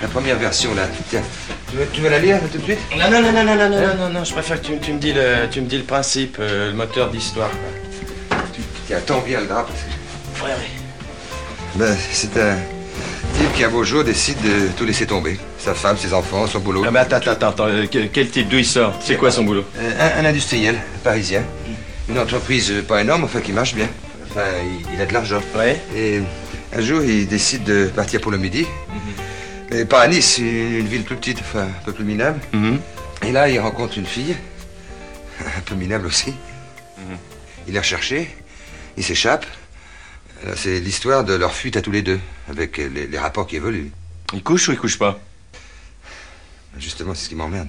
La 0.00 0.08
première 0.08 0.38
version, 0.38 0.74
là. 0.74 0.88
Tiens, 1.10 1.22
tu 1.70 1.76
veux, 1.76 1.86
tu 1.92 2.00
veux 2.00 2.08
la 2.08 2.18
lire, 2.18 2.38
tout 2.50 2.58
de 2.58 2.62
suite? 2.64 2.78
Non, 2.96 3.10
non, 3.10 3.20
non, 3.20 3.32
non, 3.32 3.44
non, 3.44 3.56
non, 3.56 3.68
non, 3.68 3.94
non, 3.96 4.08
non, 4.10 4.24
je 4.24 4.32
préfère 4.32 4.60
que 4.62 4.66
tu, 4.66 4.78
tu 4.78 4.92
me 4.92 4.98
dis 4.98 5.12
le, 5.12 5.48
tu 5.50 5.60
me 5.60 5.66
dis 5.66 5.76
le 5.78 5.84
principe, 5.84 6.36
euh, 6.40 6.68
le 6.70 6.74
moteur 6.76 7.10
d'histoire. 7.10 7.50
quoi. 7.50 8.38
Tiens, 8.86 9.00
tends 9.04 9.20
bien 9.20 9.40
le 9.40 9.46
drap, 9.48 9.64
parce 9.64 9.80
que... 9.80 10.44
Ouais, 10.44 10.52
ouais. 10.52 10.70
Ben, 11.74 11.96
c'est 12.12 12.36
un 12.38 12.56
qui, 13.58 13.64
un 13.64 13.70
beau 13.70 13.82
jour, 13.82 14.04
décide 14.04 14.40
de 14.40 14.68
tout 14.76 14.84
laisser 14.84 15.04
tomber. 15.04 15.36
Sa 15.58 15.74
femme, 15.74 15.96
ses 15.96 16.14
enfants, 16.14 16.46
son 16.46 16.60
boulot. 16.60 16.84
Ah, 16.86 16.92
mais 16.92 17.00
attends, 17.00 17.16
attends, 17.16 17.48
attends, 17.48 17.66
euh, 17.66 17.86
quel, 17.90 18.30
type, 18.30 18.48
d'où 18.48 18.58
il 18.58 18.64
sort? 18.64 18.96
C'est 19.00 19.16
quoi 19.16 19.32
son 19.32 19.42
boulot? 19.42 19.64
Euh, 19.78 20.16
un, 20.16 20.24
un 20.24 20.28
industriel, 20.28 20.76
parisien. 21.02 21.42
Une 22.08 22.20
entreprise 22.20 22.70
euh, 22.70 22.82
pas 22.82 23.00
énorme, 23.00 23.24
enfin, 23.24 23.40
qui 23.40 23.52
marche 23.52 23.74
bien. 23.74 23.88
Enfin, 24.30 24.44
il, 24.62 24.94
il 24.94 25.00
a 25.00 25.06
de 25.06 25.12
l'argent. 25.12 25.40
Ouais. 25.56 25.80
Et 25.96 26.20
un 26.72 26.80
jour, 26.80 27.02
il 27.02 27.26
décide 27.26 27.64
de 27.64 27.86
partir 27.86 28.20
pour 28.20 28.30
le 28.30 28.38
midi. 28.38 28.64
Mais 29.72 29.84
pas 29.84 30.02
à 30.02 30.08
Nice, 30.08 30.38
une, 30.38 30.86
ville 30.86 31.02
plus 31.02 31.16
petite, 31.16 31.40
enfin, 31.40 31.62
un 31.62 31.84
peu 31.84 31.92
plus 31.92 32.04
minable. 32.04 32.38
Et 33.26 33.32
là, 33.32 33.48
il 33.48 33.58
rencontre 33.58 33.98
une 33.98 34.06
fille, 34.06 34.36
un 35.40 35.60
peu 35.64 35.74
minable 35.74 36.06
aussi. 36.06 36.32
Il 37.66 37.74
la 37.74 37.80
recherché, 37.80 38.30
il 38.96 39.02
s'échappe. 39.02 39.44
C'est 40.56 40.80
l'histoire 40.80 41.24
de 41.24 41.34
leur 41.34 41.52
fuite 41.52 41.76
à 41.76 41.82
tous 41.82 41.90
les 41.90 42.02
deux, 42.02 42.20
avec 42.48 42.76
les, 42.76 43.06
les 43.06 43.18
rapports 43.18 43.46
qui 43.46 43.56
évoluent. 43.56 43.90
Il 44.32 44.42
couche 44.42 44.68
ou 44.68 44.72
il 44.72 44.78
couche 44.78 44.98
pas? 44.98 45.18
Justement, 46.78 47.14
c'est 47.14 47.24
ce 47.24 47.28
qui 47.28 47.34
m'emmerde. 47.34 47.68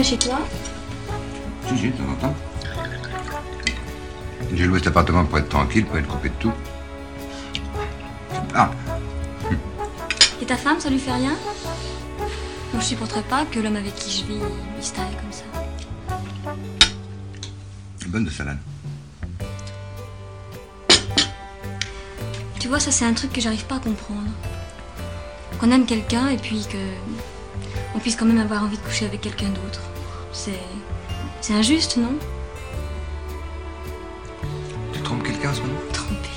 Jamais 0.00 0.04
chez 0.04 0.18
toi 0.18 0.38
Si, 1.68 1.78
si, 1.78 1.86
de 1.90 1.96
temps 1.96 2.10
en 2.10 2.14
temps. 2.14 2.34
J'ai 4.52 4.66
loué 4.66 4.78
cet 4.78 4.88
appartement 4.88 5.24
pour 5.24 5.38
être 5.38 5.48
tranquille, 5.48 5.84
pour 5.86 5.98
être 5.98 6.08
coupé 6.08 6.28
de 6.28 6.34
tout. 6.34 6.52
Ah, 8.54 8.70
Et 10.40 10.46
ta 10.46 10.56
femme, 10.56 10.80
ça 10.80 10.90
lui 10.90 10.98
fait 10.98 11.12
rien 11.12 11.34
Moi, 12.18 12.80
je 12.80 12.84
supporterais 12.84 13.22
pas 13.22 13.44
que 13.44 13.60
l'homme 13.60 13.76
avec 13.76 13.94
qui 13.94 14.10
je 14.10 14.24
vis, 14.24 14.40
il 14.76 14.84
se 14.84 14.92
taille 14.92 15.16
comme 15.20 15.32
ça. 15.32 15.44
bonne 18.08 18.24
de 18.24 18.30
salade. 18.30 18.58
Tu 22.58 22.66
vois, 22.66 22.80
ça, 22.80 22.90
c'est 22.90 23.04
un 23.04 23.12
truc 23.12 23.32
que 23.32 23.40
j'arrive 23.40 23.64
pas 23.66 23.76
à 23.76 23.78
comprendre. 23.78 24.30
Qu'on 25.60 25.70
aime 25.70 25.86
quelqu'un 25.86 26.28
et 26.28 26.36
puis 26.36 26.66
que. 26.68 26.78
On 27.94 27.98
puisse 27.98 28.16
quand 28.16 28.26
même 28.26 28.40
avoir 28.40 28.64
envie 28.64 28.76
de 28.76 28.82
coucher 28.82 29.06
avec 29.06 29.20
quelqu'un 29.20 29.48
d'autre. 29.48 29.89
C'est. 30.32 30.60
C'est 31.40 31.54
injuste, 31.54 31.96
non? 31.96 32.14
Tu 34.92 35.00
trompes 35.00 35.22
quelqu'un 35.22 35.50
en 35.50 35.54
ce 35.54 35.60
moment 35.60 35.78
Tromper. 35.92 36.28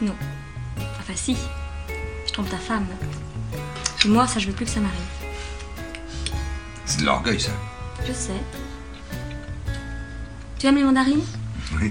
Non. 0.00 0.14
Enfin, 1.00 1.14
si. 1.14 1.36
Je 2.26 2.32
trompe 2.32 2.50
ta 2.50 2.58
femme. 2.58 2.86
Et 4.04 4.08
moi, 4.08 4.26
ça, 4.26 4.38
je 4.38 4.48
veux 4.48 4.52
plus 4.52 4.64
que 4.64 4.70
ça 4.70 4.80
m'arrive. 4.80 4.98
C'est 6.84 7.00
de 7.00 7.06
l'orgueil, 7.06 7.40
ça. 7.40 7.52
Je 8.06 8.12
sais. 8.12 8.40
Tu 10.58 10.66
aimes 10.66 10.76
les 10.76 10.84
mandarines? 10.84 11.24
Oui. 11.80 11.90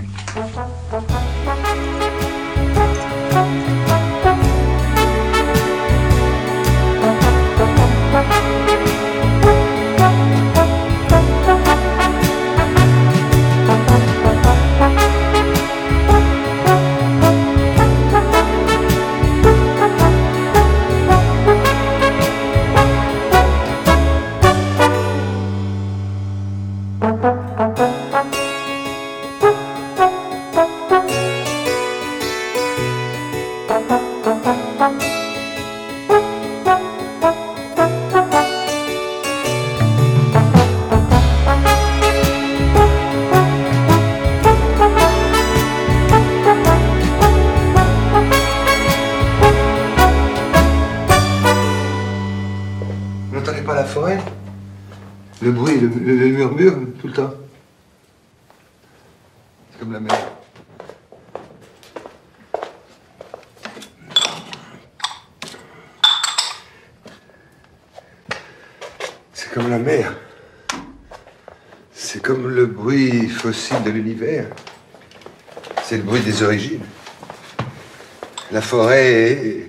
Forêt 78.72 79.68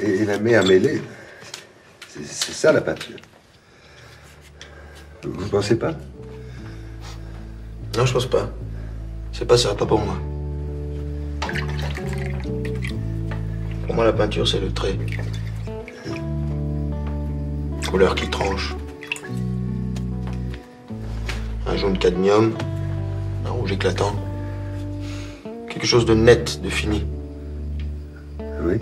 et, 0.00 0.24
la 0.24 0.38
mer 0.38 0.64
mêlées. 0.64 1.02
C'est 2.24 2.52
ça 2.52 2.70
la 2.70 2.80
peinture. 2.80 3.18
Vous 5.24 5.48
pensez 5.48 5.76
pas? 5.76 5.94
Non, 7.96 8.06
je 8.06 8.12
pense 8.12 8.26
pas. 8.26 8.48
C'est 9.32 9.46
pas 9.46 9.56
ça, 9.56 9.74
pas 9.74 9.84
pour 9.84 9.98
moi. 9.98 10.14
Pour 13.84 13.94
moi, 13.96 14.04
la 14.04 14.12
peinture, 14.12 14.46
c'est 14.46 14.60
le 14.60 14.72
trait. 14.72 14.96
Couleur 17.90 18.14
qui 18.14 18.30
tranche. 18.30 18.76
Un 21.66 21.76
jaune 21.76 21.98
cadmium, 21.98 22.54
un 23.44 23.50
rouge 23.50 23.72
éclatant. 23.72 24.14
Quelque 25.68 25.86
chose 25.86 26.06
de 26.06 26.14
net, 26.14 26.62
de 26.62 26.68
fini. 26.68 27.04
Oui. 28.64 28.78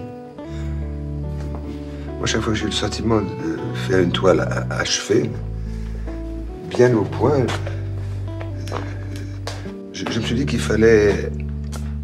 Moi, 2.18 2.26
chaque 2.26 2.40
fois 2.40 2.52
que 2.52 2.58
j'ai 2.58 2.64
eu 2.64 2.68
le 2.68 2.72
sentiment 2.72 3.20
de 3.20 3.76
faire 3.86 4.00
une 4.00 4.10
toile 4.10 4.66
achevée, 4.70 5.30
bien 6.68 6.92
au 6.96 7.02
point, 7.02 7.46
je, 9.92 10.04
je 10.10 10.18
me 10.18 10.24
suis 10.24 10.34
dit 10.34 10.46
qu'il 10.46 10.58
fallait 10.58 11.30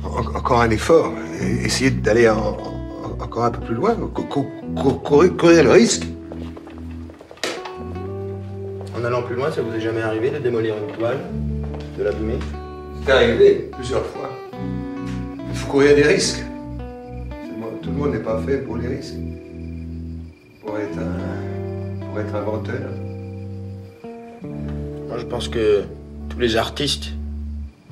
en- 0.05 0.37
encore 0.37 0.61
un 0.63 0.71
effort, 0.71 1.13
et 1.41 1.65
essayer 1.65 1.91
d'aller 1.91 2.29
en- 2.29 2.37
en- 2.39 3.23
encore 3.23 3.45
un 3.45 3.51
peu 3.51 3.61
plus 3.61 3.75
loin, 3.75 3.95
cou- 4.15 4.23
cou- 4.23 4.47
cou- 4.77 4.93
courir, 4.95 5.37
courir 5.37 5.65
le 5.65 5.71
risque. 5.73 6.07
En 8.97 9.05
allant 9.05 9.23
plus 9.23 9.35
loin, 9.35 9.51
ça 9.51 9.63
vous 9.63 9.75
est 9.75 9.81
jamais 9.81 10.03
arrivé 10.03 10.31
de 10.31 10.39
démolir 10.39 10.75
une 10.77 10.95
toile, 10.97 11.19
de 11.99 12.05
l'abîmer? 12.05 12.39
C'est 13.05 13.13
arrivé 13.13 13.71
plusieurs 13.73 14.07
fois. 14.07 14.31
Il 15.51 15.57
faut 15.57 15.71
courir 15.73 15.97
des 15.97 16.05
risques. 16.05 16.44
Le 17.95 18.01
monde 18.01 18.13
n'est 18.13 18.19
pas 18.19 18.41
fait 18.45 18.59
pour 18.59 18.77
les 18.77 18.89
risques. 18.89 19.15
Pour 20.67 20.77
être 20.77 20.99
un, 20.99 22.05
pour 22.07 22.19
être 22.19 22.35
inventeur. 22.35 22.91
Moi, 25.09 25.19
je 25.19 25.25
pense 25.25 25.47
que 25.47 25.85
tous 26.29 26.41
les 26.41 26.57
artistes, 26.57 27.13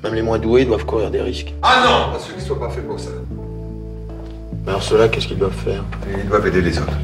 même 0.03 0.13
les 0.13 0.21
moins 0.21 0.39
doués, 0.39 0.65
doivent 0.65 0.85
courir 0.85 1.09
des 1.09 1.21
risques. 1.21 1.53
Ah 1.61 1.83
non 1.85 2.13
Pas 2.13 2.19
ceux 2.19 2.33
qui 2.33 2.39
ne 2.39 2.43
sont 2.45 2.55
pas 2.55 2.69
faits 2.69 2.85
pour 2.85 2.99
ça. 2.99 3.11
Mais 4.65 4.71
alors 4.71 4.83
ceux-là, 4.83 5.07
qu'est-ce 5.07 5.27
qu'ils 5.27 5.37
doivent 5.37 5.53
faire? 5.53 5.85
Ils 6.21 6.27
doivent 6.27 6.47
aider 6.47 6.61
les 6.61 6.77
autres. 6.77 6.97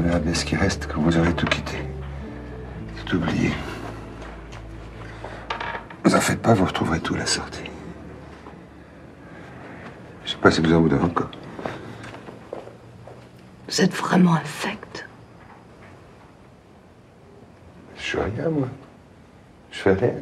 Verra 0.00 0.18
bien 0.20 0.34
ce 0.34 0.44
qui 0.44 0.56
reste 0.56 0.86
quand 0.92 1.00
vous 1.00 1.16
aurez 1.18 1.32
tout 1.34 1.46
quitté, 1.46 1.76
tout 3.06 3.16
oublié. 3.16 3.50
Vous 6.04 6.14
en 6.14 6.20
faites 6.20 6.40
pas, 6.40 6.54
vous 6.54 6.64
retrouverez 6.64 7.00
tout 7.00 7.14
à 7.14 7.18
la 7.18 7.26
sortie. 7.26 7.62
Je 10.24 10.30
sais 10.32 10.36
pas 10.38 10.50
si 10.50 10.60
vous 10.60 10.72
en 10.72 10.80
voudrez 10.80 11.00
encore. 11.02 11.30
Vous 13.68 13.80
êtes 13.80 13.94
vraiment 13.94 14.34
infect. 14.34 15.06
Je 17.96 18.02
suis 18.02 18.18
rien, 18.18 18.48
moi. 18.48 18.68
Je 19.70 19.78
fais 19.78 19.92
rien. 19.92 20.14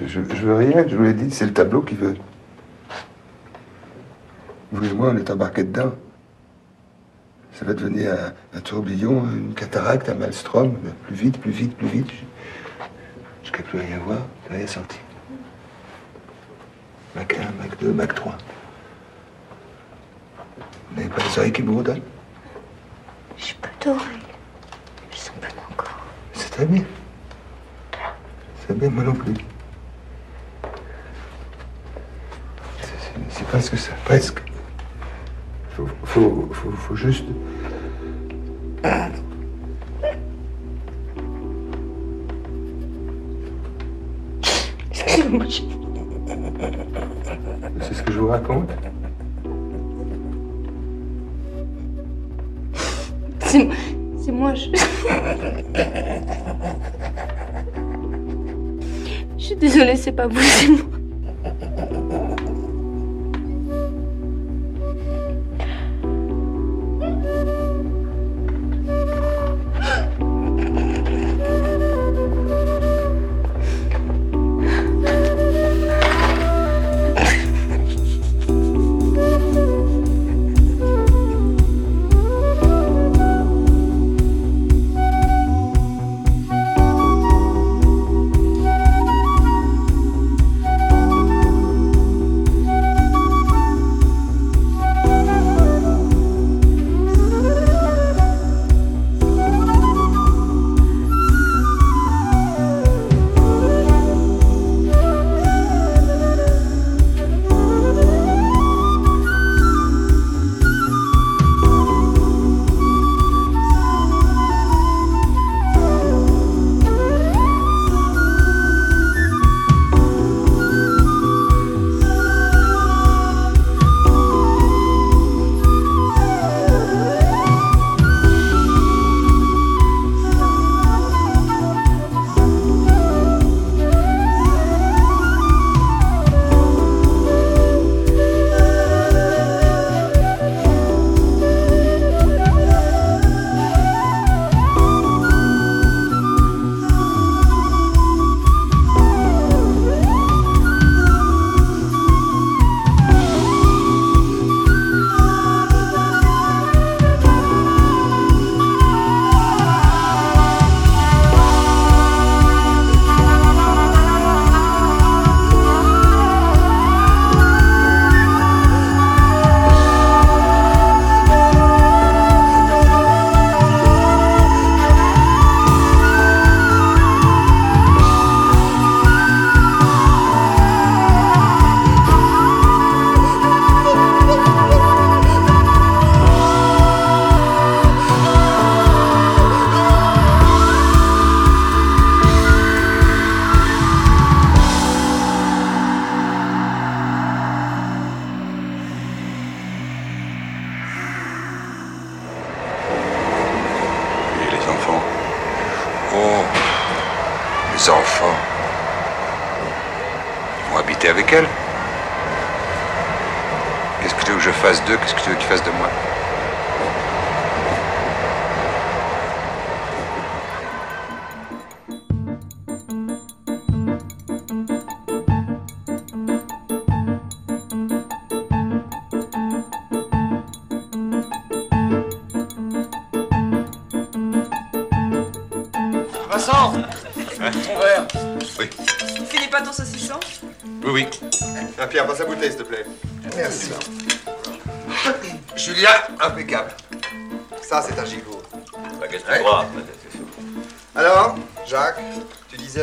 Je, 0.00 0.06
je- 0.06 0.34
je 0.34 0.46
veux 0.46 0.54
rien, 0.56 0.84
je 0.86 0.96
vous 0.96 1.02
l'ai 1.04 1.14
dit, 1.14 1.30
c'est 1.30 1.46
le 1.46 1.52
tableau 1.54 1.80
qui 1.82 1.94
veut. 1.94 2.16
Vous 4.82 4.90
et 4.90 4.94
moi, 4.94 5.10
on 5.12 5.16
est 5.16 5.30
embarqués 5.30 5.62
dedans. 5.62 5.92
Ça 7.54 7.64
va 7.64 7.72
devenir 7.72 8.14
un, 8.14 8.58
un 8.58 8.60
tourbillon, 8.60 9.22
une 9.30 9.54
cataracte, 9.54 10.08
un 10.08 10.14
maelstrom, 10.14 10.76
plus 11.06 11.14
vite, 11.14 11.40
plus 11.40 11.52
vite, 11.52 11.76
plus 11.76 11.86
vite. 11.86 12.10
Jusqu'à 13.44 13.62
plus 13.62 13.78
rien 13.78 14.00
voir, 14.04 14.18
plus 14.44 14.56
rien 14.56 14.66
sentir. 14.66 14.98
Mac 17.14 17.32
1, 17.32 17.62
Mac 17.62 17.78
2, 17.78 17.92
Mac 17.92 18.12
3. 18.12 18.36
Vous 20.90 20.96
n'avez 20.96 21.08
pas 21.10 21.22
les 21.22 21.38
oreilles 21.38 21.52
qui 21.52 21.62
bourdonnent? 21.62 22.02
J'ai 23.36 23.54
pas 23.62 23.68
d'oreilles. 23.84 24.02
Je 25.12 25.16
sens 25.16 25.36
pas 25.40 25.46
encore. 25.70 25.96
C'est 26.32 26.50
très 26.50 26.66
bien. 26.66 26.82
C'est 28.66 28.76
bien, 28.76 28.90
moi 28.90 29.04
non 29.04 29.14
plus. 29.14 29.34
C'est 33.28 33.46
presque 33.46 33.78
ça, 33.78 33.92
presque. 34.04 34.42
Faut, 35.74 35.88
faut, 36.04 36.48
faut, 36.52 36.94
juste. 36.94 37.24
Excusez-moi, 44.90 45.46
C'est 47.80 47.94
ce 47.94 48.02
que 48.02 48.12
je 48.12 48.18
vous 48.18 48.28
raconte. 48.28 48.68
c'est 53.40 53.66
c'est 54.22 54.32
moi. 54.32 54.54
Je... 54.54 54.68
je 59.38 59.42
suis 59.42 59.56
désolée, 59.56 59.96
c'est 59.96 60.12
pas 60.12 60.26
vous, 60.26 60.38
c'est 60.38 60.68
moi. 60.68 60.91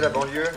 La 0.09 0.19
banlieue 0.19 0.49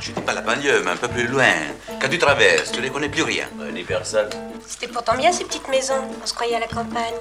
Je 0.00 0.10
dis 0.12 0.20
pas 0.20 0.32
la 0.32 0.40
banlieue, 0.40 0.82
mais 0.84 0.90
un 0.90 0.96
peu 0.96 1.08
plus 1.08 1.26
loin. 1.28 1.52
Quand 2.00 2.08
tu 2.08 2.18
traverses, 2.18 2.72
tu 2.72 2.80
ne 2.80 2.88
connais 2.88 3.08
plus 3.08 3.22
rien. 3.22 3.46
ni 3.72 3.84
personne. 3.84 4.28
C'était 4.66 4.88
pourtant 4.88 5.14
bien 5.16 5.30
ces 5.32 5.44
petites 5.44 5.68
maisons. 5.68 6.02
On 6.22 6.26
se 6.26 6.34
croyait 6.34 6.56
à 6.56 6.60
la 6.60 6.66
campagne. 6.66 7.14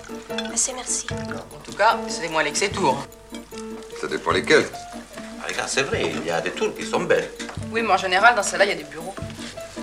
Assez 0.53 0.73
merci. 0.73 1.05
En 1.11 1.59
tout 1.63 1.73
cas, 1.77 1.97
c'est 2.07 2.27
moins 2.29 2.43
laid 2.43 2.51
que 2.51 2.57
ces 2.57 2.69
tours. 2.69 3.05
Ça 3.99 4.07
dépend 4.07 4.31
lesquels. 4.31 4.65
Ah, 5.43 5.47
regarde, 5.47 5.69
c'est 5.69 5.83
vrai, 5.83 6.11
il 6.15 6.25
y 6.25 6.31
a 6.31 6.41
des 6.41 6.51
tours 6.51 6.73
qui 6.75 6.85
sont 6.85 7.01
belles. 7.01 7.29
Oui, 7.71 7.81
mais 7.83 7.93
en 7.93 7.97
général, 7.97 8.35
dans 8.35 8.43
celle-là, 8.43 8.65
il 8.65 8.69
y 8.69 8.73
a 8.73 8.75
des 8.75 8.83
bureaux. 8.83 9.13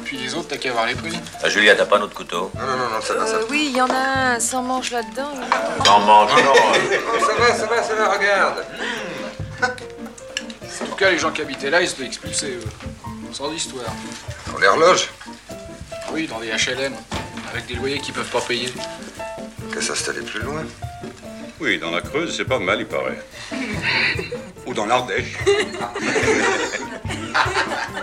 Puis 0.05 0.17
les 0.17 0.35
autres, 0.35 0.49
t'as 0.49 0.57
qu'à 0.57 0.73
voir 0.73 0.87
les 0.87 0.95
prix. 0.95 1.19
Ah, 1.43 1.49
Julia, 1.49 1.75
t'as 1.77 1.85
pas 1.87 1.99
notre 1.99 2.14
couteau? 2.14 2.51
Non, 2.59 2.67
non, 2.67 2.77
non, 2.77 2.88
non 2.95 3.01
ça 3.01 3.14
va, 3.14 3.27
ça 3.27 3.35
Euh, 3.37 3.45
oui, 3.51 3.69
il 3.71 3.77
y 3.77 3.81
en 3.83 3.91
a 3.91 4.35
un 4.35 4.41
sans 4.41 4.62
manche 4.62 4.91
là-dedans. 4.91 5.31
T'en 5.85 6.01
manges, 6.01 6.33
non 6.43 6.53
Oh, 6.57 7.19
ça 7.21 7.35
va, 7.38 7.55
ça 7.55 7.67
va, 7.67 7.83
ça 7.83 7.95
va, 7.95 8.09
regarde. 8.17 8.64
En 10.81 10.87
tout 10.87 10.95
cas, 10.95 11.11
les 11.11 11.19
gens 11.19 11.31
qui 11.33 11.43
habitaient 11.43 11.71
là, 11.71 11.81
ils 11.83 11.88
se 11.88 11.95
faisaient 11.95 12.07
expulser, 12.07 12.53
eux. 12.53 12.64
Sans 13.33 13.53
histoire. 13.53 13.95
Dans 14.53 14.59
l'horloge 14.59 15.11
Oui, 16.12 16.27
dans 16.27 16.41
des 16.41 16.49
HLM, 16.49 16.95
avec 17.53 17.67
des 17.67 17.75
loyers 17.75 17.99
qu'ils 18.01 18.14
peuvent 18.14 18.31
pas 18.31 18.41
payer. 18.41 18.73
Qu'à 19.73 19.81
s'installer 19.81 20.23
plus 20.23 20.41
loin. 20.41 20.64
Oui, 21.61 21.79
dans 21.79 21.91
la 21.91 22.01
Creuse, 22.01 22.37
c'est 22.37 22.45
pas 22.45 22.59
mal, 22.59 22.81
il 22.81 22.87
paraît. 22.87 23.19
Ou 24.67 24.75
dans 24.75 24.87
l'Ardèche. 24.87 25.37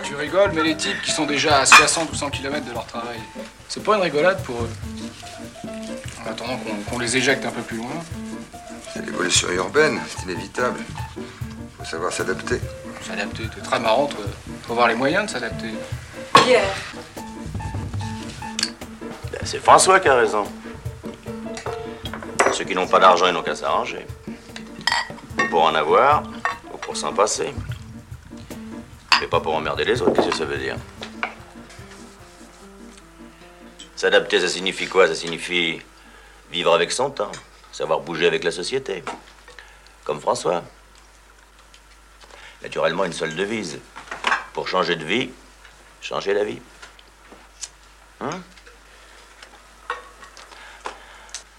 Tu 0.02 0.14
rigoles, 0.14 0.52
mais 0.54 0.62
les 0.62 0.76
types 0.76 1.02
qui 1.02 1.10
sont 1.10 1.26
déjà 1.26 1.60
à 1.60 1.66
60 1.66 2.12
ou 2.12 2.14
100 2.14 2.30
km 2.30 2.64
de 2.64 2.72
leur 2.72 2.86
travail, 2.86 3.18
c'est 3.68 3.82
pas 3.82 3.96
une 3.96 4.02
rigolade 4.02 4.40
pour 4.44 4.62
eux? 4.62 4.70
En 6.24 6.30
attendant 6.30 6.56
qu'on 6.58 6.74
qu'on 6.90 6.98
les 6.98 7.16
éjecte 7.16 7.44
un 7.44 7.50
peu 7.50 7.62
plus 7.62 7.78
loin. 7.78 7.90
C'est 8.92 9.04
l'évolution 9.04 9.50
urbaine, 9.50 10.00
c'est 10.08 10.22
inévitable. 10.22 10.78
Faut 11.78 11.84
savoir 11.84 12.12
s'adapter. 12.12 12.60
S'adapter, 13.02 13.44
c'est 13.54 13.62
très 13.62 13.78
marrant, 13.80 14.06
toi. 14.06 14.24
Faut 14.62 14.72
avoir 14.72 14.88
les 14.88 14.94
moyens 14.94 15.26
de 15.26 15.30
s'adapter. 15.30 15.74
Pierre. 16.34 16.74
Ben, 19.32 19.40
C'est 19.44 19.58
François 19.58 20.00
qui 20.00 20.08
a 20.08 20.14
raison. 20.14 20.44
Ceux 22.52 22.64
qui 22.64 22.74
n'ont 22.74 22.86
pas 22.86 22.98
d'argent, 22.98 23.26
ils 23.26 23.32
n'ont 23.34 23.42
qu'à 23.42 23.54
s'arranger. 23.54 24.06
Ou 25.38 25.48
pour 25.50 25.62
en 25.64 25.74
avoir, 25.74 26.22
ou 26.72 26.78
pour 26.78 26.96
s'en 26.96 27.12
passer. 27.12 27.52
Mais 29.20 29.26
pas 29.26 29.40
pour 29.40 29.54
emmerder 29.54 29.84
les 29.84 30.00
autres, 30.00 30.14
qu'est-ce 30.14 30.30
que 30.30 30.36
ça 30.36 30.44
veut 30.44 30.58
dire? 30.58 30.76
S'adapter, 33.94 34.40
ça 34.40 34.48
signifie 34.48 34.86
quoi? 34.88 35.06
Ça 35.06 35.14
signifie 35.14 35.80
vivre 36.50 36.72
avec 36.74 36.92
son 36.92 37.10
temps, 37.10 37.32
savoir 37.72 38.00
bouger 38.00 38.26
avec 38.26 38.44
la 38.44 38.50
société. 38.50 39.02
Comme 40.04 40.20
François. 40.20 40.62
Naturellement, 42.66 43.04
une 43.04 43.12
seule 43.12 43.36
devise. 43.36 43.78
Pour 44.52 44.66
changer 44.66 44.96
de 44.96 45.04
vie, 45.04 45.30
changer 46.00 46.34
la 46.34 46.42
vie. 46.42 46.60
Hein? 48.20 48.40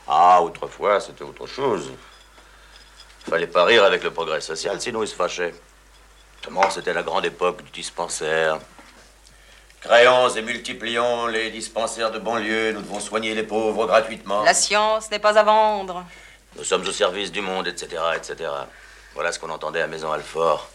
Ah, 0.05 0.41
autrefois, 0.41 0.99
c'était 0.99 1.23
autre 1.23 1.47
chose. 1.47 1.93
Fallait 3.29 3.47
pas 3.47 3.63
rire 3.63 3.85
avec 3.85 4.03
le 4.03 4.11
progrès 4.11 4.41
social, 4.41 4.81
sinon 4.81 5.01
il 5.01 5.07
se 5.07 5.15
fâchait. 5.15 5.55
Comment 6.43 6.69
c'était 6.69 6.91
la 6.91 7.03
grande 7.03 7.23
époque 7.23 7.63
du 7.63 7.71
dispensaire? 7.71 8.59
Créons 9.79 10.27
et 10.27 10.41
multiplions 10.41 11.27
les 11.27 11.51
dispensaires 11.51 12.11
de 12.11 12.19
banlieue, 12.19 12.73
nous 12.73 12.81
devons 12.81 12.99
soigner 12.99 13.33
les 13.33 13.43
pauvres 13.43 13.87
gratuitement. 13.87 14.43
La 14.43 14.53
science 14.53 15.09
n'est 15.09 15.19
pas 15.19 15.39
à 15.39 15.43
vendre. 15.43 16.03
Nous 16.57 16.65
sommes 16.65 16.85
au 16.85 16.91
service 16.91 17.31
du 17.31 17.39
monde, 17.39 17.69
etc., 17.69 18.03
etc. 18.17 18.49
Voilà 19.13 19.31
ce 19.31 19.39
qu'on 19.39 19.49
entendait 19.49 19.81
à 19.81 19.87
Maison 19.87 20.11
Alfort 20.11 20.69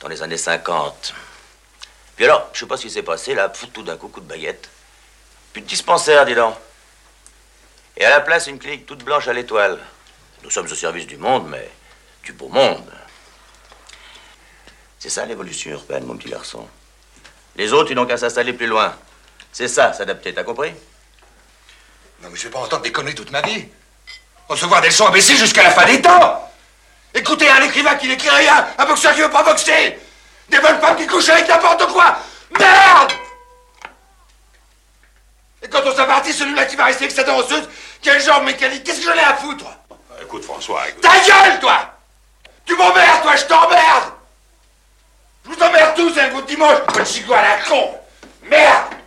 dans 0.00 0.08
les 0.08 0.22
années 0.22 0.36
50. 0.36 1.14
Puis 2.16 2.24
alors, 2.24 2.48
je 2.52 2.60
sais 2.60 2.66
pas 2.66 2.76
ce 2.76 2.82
qui 2.82 2.90
s'est 2.90 3.02
passé, 3.02 3.34
là, 3.34 3.48
tout 3.48 3.82
d'un 3.82 3.96
coup, 3.96 4.08
coup 4.08 4.20
de 4.20 4.26
baguette. 4.26 4.68
Plus 5.52 5.62
de 5.62 5.66
dispensaire, 5.66 6.24
dis 6.26 6.34
donc. 6.34 6.54
Et 7.96 8.04
à 8.04 8.10
la 8.10 8.20
place, 8.20 8.46
une 8.46 8.58
clinique 8.58 8.86
toute 8.86 9.04
blanche 9.04 9.28
à 9.28 9.32
l'étoile. 9.32 9.78
Nous 10.42 10.50
sommes 10.50 10.66
au 10.66 10.74
service 10.74 11.06
du 11.06 11.16
monde, 11.16 11.48
mais 11.48 11.70
du 12.22 12.32
beau 12.32 12.48
monde. 12.48 12.90
C'est 14.98 15.10
ça 15.10 15.24
l'évolution 15.24 15.70
urbaine, 15.70 16.04
mon 16.04 16.16
petit 16.16 16.30
garçon. 16.30 16.66
Les 17.56 17.72
autres, 17.72 17.90
ils 17.90 17.94
n'ont 17.94 18.06
qu'à 18.06 18.16
s'installer 18.16 18.52
plus 18.52 18.66
loin. 18.66 18.94
C'est 19.52 19.68
ça, 19.68 19.92
s'adapter, 19.92 20.32
t'as 20.32 20.44
compris? 20.44 20.72
Non, 22.22 22.28
mais 22.30 22.36
je 22.36 22.44
vais 22.44 22.50
pas 22.50 22.60
entendre 22.60 22.82
des 22.82 22.92
conneries 22.92 23.14
toute 23.14 23.30
ma 23.30 23.40
vie. 23.42 23.66
Recevoir 24.48 24.80
des 24.80 24.88
leçons 24.88 25.06
imbéciles 25.06 25.38
jusqu'à 25.38 25.62
la 25.62 25.70
fin 25.70 25.86
des 25.86 26.00
temps. 26.00 26.49
Écoutez 27.14 27.48
un 27.50 27.62
écrivain 27.62 27.96
qui 27.96 28.08
n'écrit 28.08 28.30
rien, 28.30 28.66
un 28.78 28.84
boxeur 28.86 29.14
qui 29.14 29.20
veut 29.20 29.30
pas 29.30 29.42
boxer. 29.42 29.98
Des 30.48 30.58
bonnes 30.58 30.80
femmes 30.80 30.96
qui 30.96 31.06
couchent 31.06 31.28
avec 31.28 31.48
n'importe 31.48 31.86
quoi. 31.92 32.16
Merde! 32.58 33.12
Et 35.62 35.68
quand 35.68 35.80
on 35.84 35.94
s'est 35.94 36.06
parti, 36.06 36.32
celui-là 36.32 36.64
qui 36.64 36.76
va 36.76 36.84
rester 36.86 37.04
avec 37.04 37.16
sa 37.16 37.24
danseuse, 37.24 37.68
une 38.04 38.20
jambe 38.20 38.44
mécanique, 38.44 38.84
qu'est-ce 38.84 39.00
que 39.00 39.06
j'en 39.06 39.18
ai 39.18 39.24
à 39.24 39.34
foutre? 39.34 39.66
Écoute, 40.22 40.44
François, 40.44 40.88
écoute. 40.88 41.02
Ta 41.02 41.18
gueule, 41.18 41.60
toi! 41.60 41.94
Tu 42.64 42.76
m'emmerdes, 42.76 43.22
toi, 43.22 43.36
je 43.36 43.44
t'emmerde! 43.44 44.12
Je 45.44 45.50
vous 45.50 45.62
emmerde 45.62 45.94
tous 45.96 46.18
un 46.18 46.28
coup 46.30 46.42
de 46.42 46.46
dimanche, 46.46 46.78
pas 46.86 47.00
de 47.00 47.04
chico 47.04 47.32
à 47.32 47.42
la 47.42 47.56
con. 47.68 47.98
Merde 48.42 48.99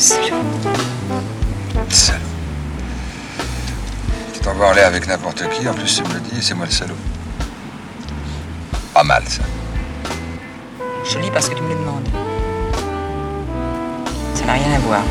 Salaud. 0.00 0.44
Tu 4.32 4.40
t'en 4.40 4.54
vas 4.54 4.70
aller 4.70 4.80
avec 4.80 5.06
n'importe 5.06 5.46
qui, 5.50 5.68
en 5.68 5.74
plus 5.74 5.94
tu 5.94 6.02
me 6.04 6.14
le 6.14 6.20
dis, 6.20 6.38
et 6.38 6.40
c'est 6.40 6.54
moi 6.54 6.64
le 6.64 6.72
salaud. 6.72 6.94
Pas 8.94 9.04
mal, 9.04 9.22
ça. 9.28 9.42
Je 11.04 11.18
lis 11.18 11.30
parce 11.30 11.50
que 11.50 11.54
tu 11.54 11.60
me 11.60 11.68
le 11.68 11.74
demandes. 11.74 12.08
Ça 14.34 14.46
n'a 14.46 14.54
rien 14.54 14.72
à 14.74 14.78
voir. 14.78 15.02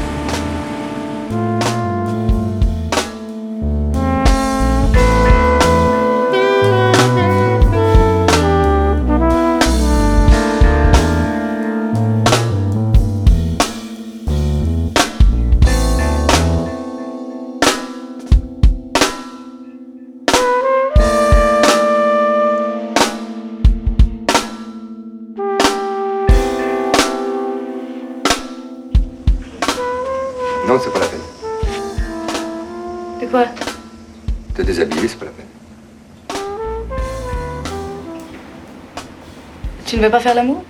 Ne 39.99 40.05
veux 40.05 40.11
pas 40.11 40.19
faire 40.21 40.35
l'amour? 40.35 40.63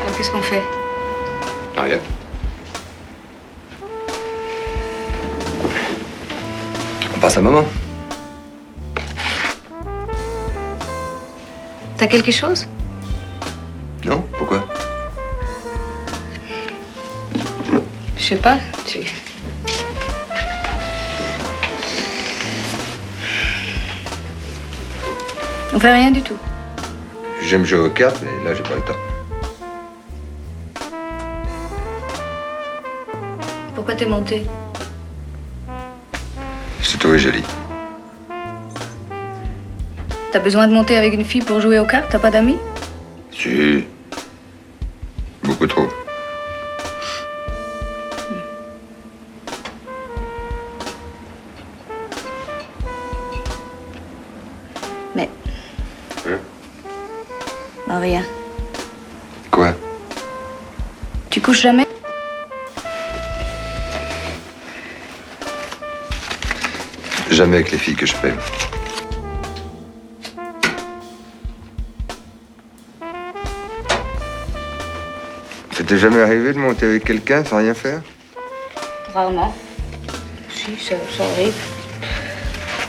Alors 0.00 0.16
qu'est-ce 0.16 0.30
qu'on 0.30 0.42
fait? 0.42 0.62
Rien. 1.76 1.98
On 7.16 7.18
passe 7.18 7.36
un 7.38 7.40
moment. 7.40 7.64
T'as 11.96 12.06
quelque 12.06 12.30
chose? 12.30 12.68
Non 14.04 14.24
Pourquoi? 14.38 14.64
Je 18.16 18.22
sais 18.22 18.36
pas. 18.36 18.58
Tu... 18.86 19.00
fait 25.82 25.92
rien 25.92 26.12
du 26.12 26.22
tout. 26.22 26.38
J'aime 27.42 27.64
jouer 27.64 27.80
aux 27.80 27.90
cartes, 27.90 28.22
mais 28.22 28.48
là, 28.48 28.54
j'ai 28.54 28.62
pas 28.62 28.76
le 28.76 28.82
temps. 28.82 29.00
Pourquoi 33.74 33.96
t'es 33.96 34.06
monté? 34.06 34.46
T'ai 36.88 36.98
trouvé 36.98 37.18
jolie. 37.18 37.42
T'as 40.30 40.38
besoin 40.38 40.68
de 40.68 40.72
monter 40.72 40.96
avec 40.96 41.14
une 41.14 41.24
fille 41.24 41.42
pour 41.42 41.60
jouer 41.60 41.80
aux 41.80 41.84
cartes 41.84 42.06
T'as 42.10 42.20
pas 42.20 42.30
d'amis? 42.30 42.58
Si. 43.32 43.84
Beaucoup 45.42 45.66
trop. 45.66 45.88
Rien. 58.02 58.24
Quoi 59.50 59.74
Tu 61.30 61.40
couches 61.40 61.62
jamais 61.62 61.86
Jamais 67.30 67.56
avec 67.56 67.70
les 67.70 67.78
filles 67.78 67.94
que 67.96 68.06
je 68.06 68.14
fais. 68.14 68.34
Ça 75.76 75.84
t'est 75.84 75.98
jamais 75.98 76.20
arrivé 76.20 76.52
de 76.52 76.58
monter 76.58 76.86
avec 76.86 77.04
quelqu'un 77.04 77.44
sans 77.44 77.58
rien 77.58 77.74
faire 77.74 78.02
Rarement. 79.14 79.54
Si, 80.50 80.76
ça, 80.78 80.94
ça 81.16 81.24
arrive. 81.24 81.54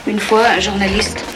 Une 0.06 0.20
fois, 0.20 0.46
un 0.48 0.60
journaliste. 0.60 1.33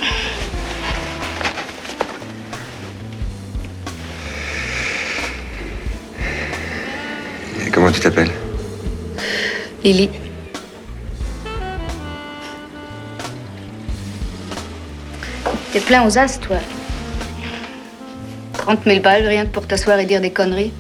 T'appelles 8.09 8.33
Lily. 9.85 10.09
T'es 15.73 15.81
plein 15.81 16.07
aux 16.07 16.19
as, 16.19 16.39
toi. 16.41 16.57
30 18.55 18.81
000 18.85 19.01
balles, 19.01 19.27
rien 19.27 19.45
que 19.45 19.51
pour 19.51 19.67
t'asseoir 19.67 19.99
et 19.99 20.07
dire 20.07 20.21
des 20.21 20.31
conneries. 20.33 20.73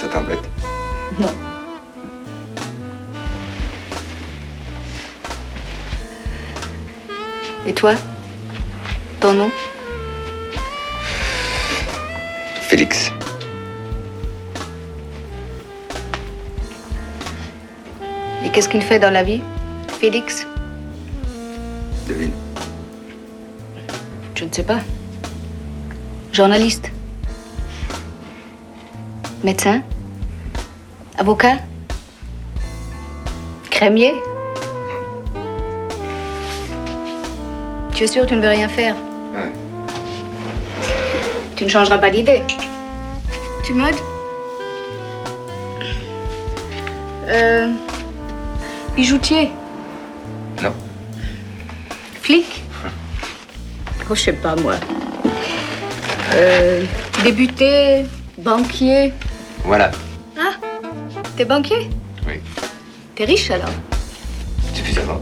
Ça 0.00 0.06
t'embête 0.06 0.38
Non. 1.18 1.28
Et 7.66 7.72
toi 7.74 7.94
Ton 9.20 9.34
nom? 9.34 9.50
Félix. 12.62 13.10
Qu'est-ce 18.58 18.68
qu'il 18.68 18.82
fait 18.82 18.98
dans 18.98 19.12
la 19.12 19.22
vie 19.22 19.40
Félix? 20.00 20.44
Devine. 22.08 22.32
Je 24.34 24.44
ne 24.46 24.52
sais 24.52 24.64
pas. 24.64 24.80
Journaliste 26.32 26.90
Médecin 29.44 29.80
Avocat 31.18 31.58
Crémier 33.70 34.12
Tu 37.94 38.02
es 38.02 38.06
sûr 38.08 38.24
que 38.24 38.30
tu 38.30 38.34
ne 38.34 38.40
veux 38.42 38.48
rien 38.48 38.68
faire? 38.68 38.96
Ouais. 39.34 39.52
Tu 41.54 41.62
ne 41.62 41.68
changeras 41.68 41.98
pas 41.98 42.10
d'idée. 42.10 42.42
Tu 43.62 43.72
modes 43.72 43.94
Euh. 47.28 47.72
Bijoutier 48.98 49.52
Non. 50.60 50.72
Flic 52.20 52.64
Oh, 54.10 54.14
je 54.16 54.20
sais 54.20 54.32
pas, 54.32 54.56
moi. 54.56 54.74
Euh. 56.34 56.84
Débuté 57.22 58.06
Banquier 58.38 59.12
Voilà. 59.62 59.92
Ah 60.36 60.54
T'es 61.36 61.44
banquier? 61.44 61.88
Oui. 62.26 62.40
T'es 63.14 63.24
riche 63.24 63.52
alors? 63.52 63.70
Suffisamment. 64.74 65.20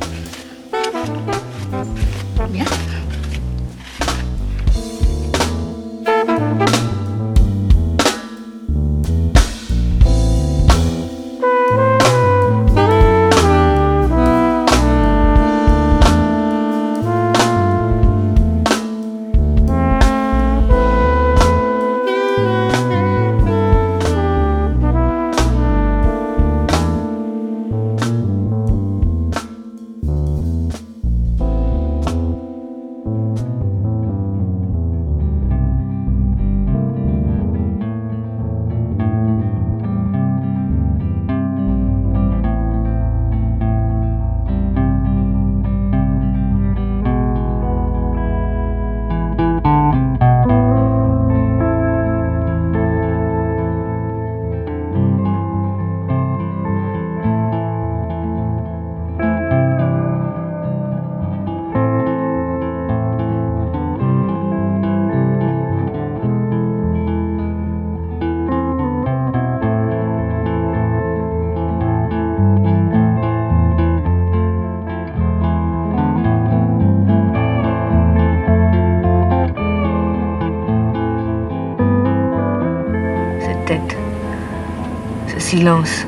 Silence. 85.57 86.07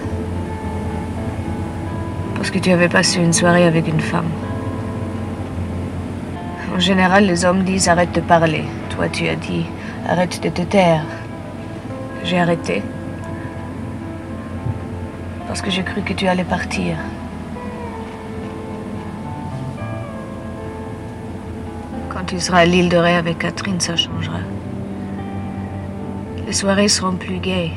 Parce 2.35 2.51
que 2.51 2.59
tu 2.59 2.71
avais 2.71 2.89
passé 2.89 3.19
une 3.19 3.33
soirée 3.33 3.65
avec 3.65 3.89
une 3.89 4.01
femme. 4.01 4.31
En 6.75 6.79
général, 6.79 7.25
les 7.25 7.45
hommes 7.47 7.63
disent 7.65 7.89
arrête 7.89 8.13
de 8.13 8.21
parler. 8.21 8.65
Toi, 8.91 9.09
tu 9.09 9.27
as 9.27 9.37
dit 9.37 9.65
arrête 10.07 10.43
de 10.43 10.51
te 10.51 10.63
taire. 10.63 11.05
J'ai 12.25 12.39
arrêté. 12.39 12.83
Parce 15.47 15.63
que 15.63 15.71
j'ai 15.71 15.83
cru 15.83 16.03
que 16.03 16.13
tu 16.13 16.29
allais 16.29 16.45
partir. 16.45 16.97
Quand 22.11 22.25
tu 22.27 22.39
seras 22.39 22.59
à 22.59 22.67
l'île 22.67 22.91
de 22.91 22.99
Ré 22.99 23.17
avec 23.17 23.39
Catherine, 23.39 23.81
ça 23.81 23.97
changera. 23.97 24.41
Les 26.47 26.53
soirées 26.53 26.89
seront 26.89 27.17
plus 27.17 27.39
gaies. 27.39 27.73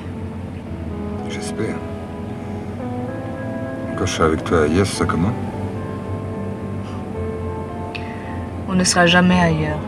Quand 3.98 4.06
je 4.06 4.12
serai 4.12 4.28
avec 4.28 4.44
toi 4.44 4.64
à 4.64 4.68
Yes, 4.68 4.90
ça 4.90 5.06
comment 5.06 5.32
On 8.68 8.74
ne 8.74 8.84
sera 8.84 9.06
jamais 9.06 9.40
ailleurs. 9.40 9.80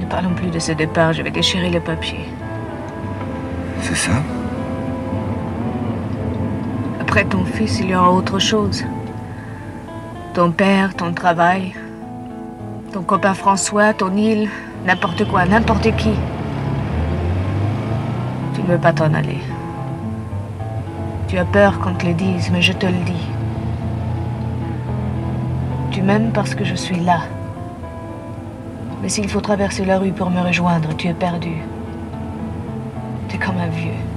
Ne 0.00 0.06
parlons 0.06 0.34
plus 0.34 0.50
de 0.50 0.58
ce 0.58 0.72
départ, 0.72 1.12
je 1.12 1.22
vais 1.22 1.30
déchirer 1.30 1.70
les 1.70 1.80
papiers. 1.80 2.28
C'est 3.80 3.96
ça? 3.96 4.12
Après 7.00 7.24
ton 7.24 7.44
fils, 7.44 7.80
il 7.80 7.90
y 7.90 7.94
aura 7.94 8.10
autre 8.10 8.38
chose. 8.38 8.84
Ton 10.34 10.50
père, 10.50 10.94
ton 10.94 11.12
travail, 11.12 11.74
ton 12.92 13.02
copain 13.02 13.34
François, 13.34 13.94
ton 13.94 14.16
île, 14.16 14.48
n'importe 14.84 15.24
quoi, 15.28 15.44
n'importe 15.44 15.94
qui. 15.96 16.14
Tu 18.54 18.62
ne 18.62 18.66
veux 18.66 18.78
pas 18.78 18.92
t'en 18.92 19.14
aller. 19.14 19.38
Tu 21.34 21.40
as 21.40 21.44
peur 21.44 21.80
qu'on 21.80 21.94
te 21.94 22.06
le 22.06 22.14
dise, 22.14 22.48
mais 22.52 22.62
je 22.62 22.72
te 22.72 22.86
le 22.86 23.02
dis. 23.04 23.26
Tu 25.90 26.00
m'aimes 26.00 26.30
parce 26.32 26.54
que 26.54 26.64
je 26.64 26.76
suis 26.76 27.00
là. 27.00 27.22
Mais 29.02 29.08
s'il 29.08 29.28
faut 29.28 29.40
traverser 29.40 29.84
la 29.84 29.98
rue 29.98 30.12
pour 30.12 30.30
me 30.30 30.40
rejoindre, 30.40 30.94
tu 30.96 31.08
es 31.08 31.12
perdu. 31.12 31.56
Tu 33.28 33.34
es 33.34 33.38
comme 33.40 33.58
un 33.58 33.66
vieux. 33.66 34.13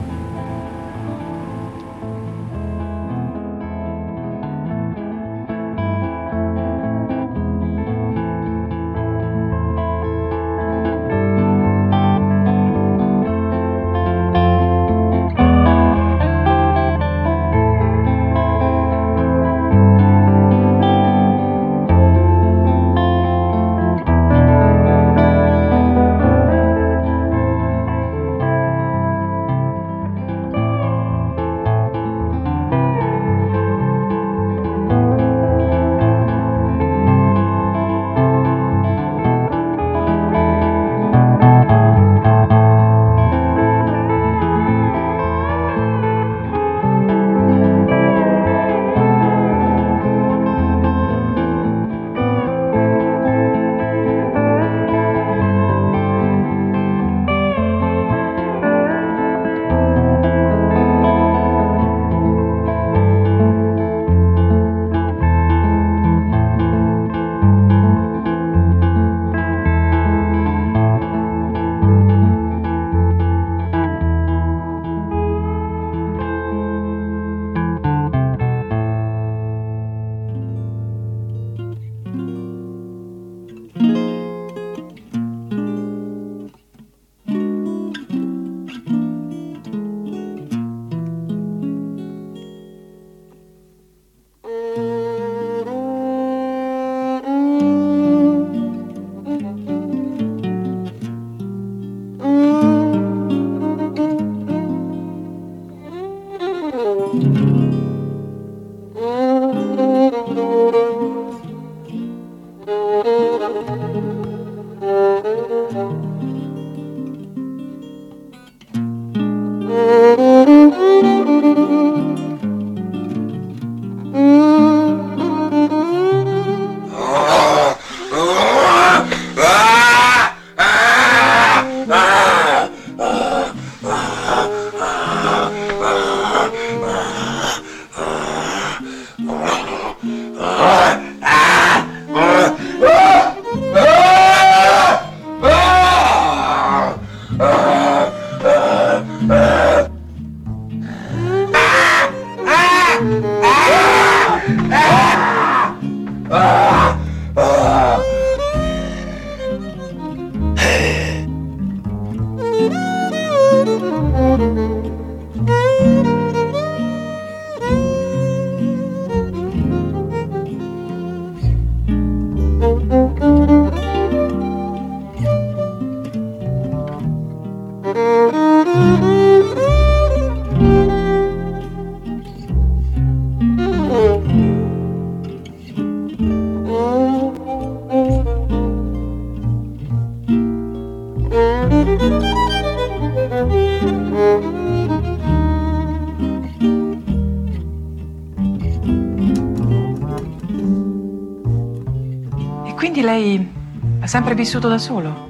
Sempre 204.17 204.33
vissuto 204.33 204.67
da 204.67 204.79
solo? 204.79 205.29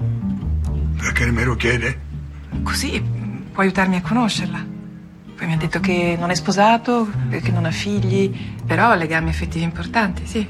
Perché 0.98 1.30
me 1.30 1.44
lo 1.44 1.58
chiede? 1.58 2.00
Così 2.64 3.04
può 3.52 3.62
aiutarmi 3.62 3.98
a 3.98 4.02
conoscerla. 4.02 4.66
Poi 5.36 5.46
mi 5.46 5.54
ha 5.54 5.58
detto 5.58 5.82
che 5.82 6.16
non 6.18 6.30
è 6.30 6.36
sposato, 6.36 7.10
che 7.30 7.52
non 7.52 7.66
ha 7.66 7.72
figli, 7.72 8.56
però 8.66 8.92
ha 8.92 8.96
legami 8.96 9.28
affettivi 9.28 9.66
importanti, 9.66 10.26
sì. 10.26 10.48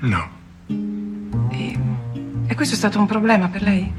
No. 0.00 0.30
E 0.68 2.54
questo 2.54 2.74
è 2.74 2.76
stato 2.76 2.98
un 2.98 3.06
problema 3.06 3.48
per 3.48 3.62
lei? 3.62 3.90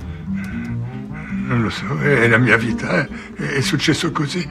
Non 1.48 1.64
lo 1.64 1.72
so, 1.72 2.00
è 2.00 2.28
la 2.28 2.38
mia 2.38 2.58
vita, 2.58 3.02
eh. 3.02 3.58
è 3.58 3.62
successo 3.62 4.12
così. 4.12 4.48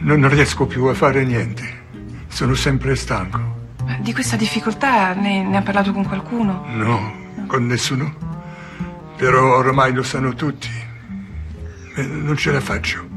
Non 0.00 0.28
riesco 0.28 0.66
più 0.66 0.84
a 0.84 0.92
fare 0.92 1.24
niente. 1.24 1.82
Sono 2.26 2.52
sempre 2.52 2.94
stanco. 2.94 3.63
Di 4.00 4.12
questa 4.12 4.36
difficoltà 4.36 5.14
ne, 5.14 5.42
ne 5.42 5.56
ha 5.56 5.62
parlato 5.62 5.92
con 5.92 6.04
qualcuno? 6.06 6.64
No, 6.68 7.46
con 7.46 7.66
nessuno. 7.66 8.14
Però 9.16 9.56
ormai 9.56 9.92
lo 9.92 10.02
sanno 10.02 10.34
tutti. 10.34 10.68
E 11.96 12.02
Non 12.02 12.36
ce 12.36 12.50
la 12.52 12.60
faccio. 12.60 13.08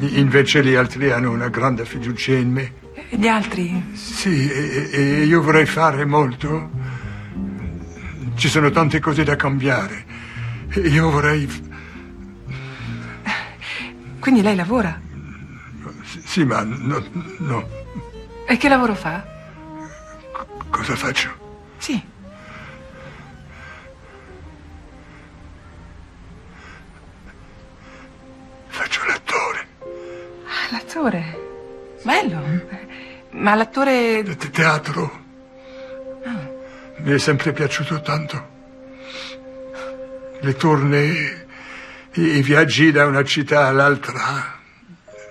Invece 0.00 0.64
gli 0.64 0.74
altri 0.74 1.10
hanno 1.10 1.30
una 1.30 1.48
grande 1.48 1.84
fiducia 1.84 2.32
in 2.32 2.52
me. 2.52 2.72
E 3.10 3.16
gli 3.16 3.26
altri? 3.26 3.90
Sì, 3.94 4.50
e, 4.50 4.88
e 4.92 5.24
io 5.24 5.42
vorrei 5.42 5.66
fare 5.66 6.04
molto. 6.04 6.70
Ci 8.34 8.48
sono 8.48 8.70
tante 8.70 9.00
cose 9.00 9.24
da 9.24 9.36
cambiare. 9.36 10.04
Io 10.84 11.10
vorrei... 11.10 11.48
Quindi 14.20 14.42
lei 14.42 14.56
lavora? 14.56 15.00
Sì, 16.24 16.44
ma 16.44 16.62
no, 16.62 17.02
no. 17.38 17.77
E 18.50 18.56
che 18.56 18.68
lavoro 18.70 18.94
fa? 18.94 19.22
Cosa 20.70 20.96
faccio? 20.96 21.28
Sì. 21.76 22.02
Faccio 28.68 29.04
l'attore. 29.06 29.66
Ah, 30.46 30.70
l'attore. 30.70 31.38
Bello. 32.02 32.40
Ma 33.32 33.54
l'attore... 33.54 34.22
Te- 34.22 34.50
teatro. 34.50 35.26
Mi 37.00 37.12
è 37.12 37.18
sempre 37.18 37.52
piaciuto 37.52 38.00
tanto. 38.00 38.48
Le 40.40 40.54
tournée, 40.54 41.46
i, 42.14 42.22
i 42.38 42.42
viaggi 42.42 42.90
da 42.92 43.04
una 43.04 43.24
città 43.24 43.66
all'altra, 43.66 44.58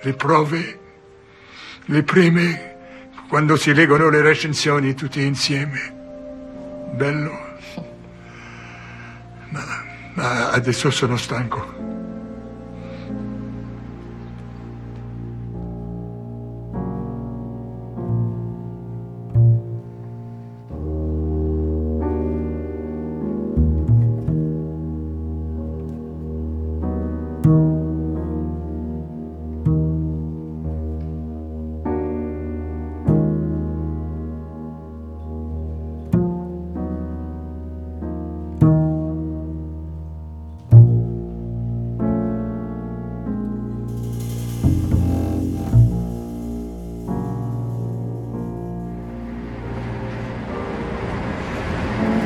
le 0.03 0.13
prove, 0.13 0.79
le 1.85 2.03
prime, 2.03 2.76
quando 3.27 3.55
si 3.55 3.73
leggono 3.73 4.09
le 4.09 4.21
recensioni 4.21 4.93
tutti 4.93 5.21
insieme. 5.23 5.93
Bello. 6.93 7.45
Ma, 9.49 9.63
ma 10.13 10.49
adesso 10.51 10.91
sono 10.91 11.15
stanco. 11.15 11.86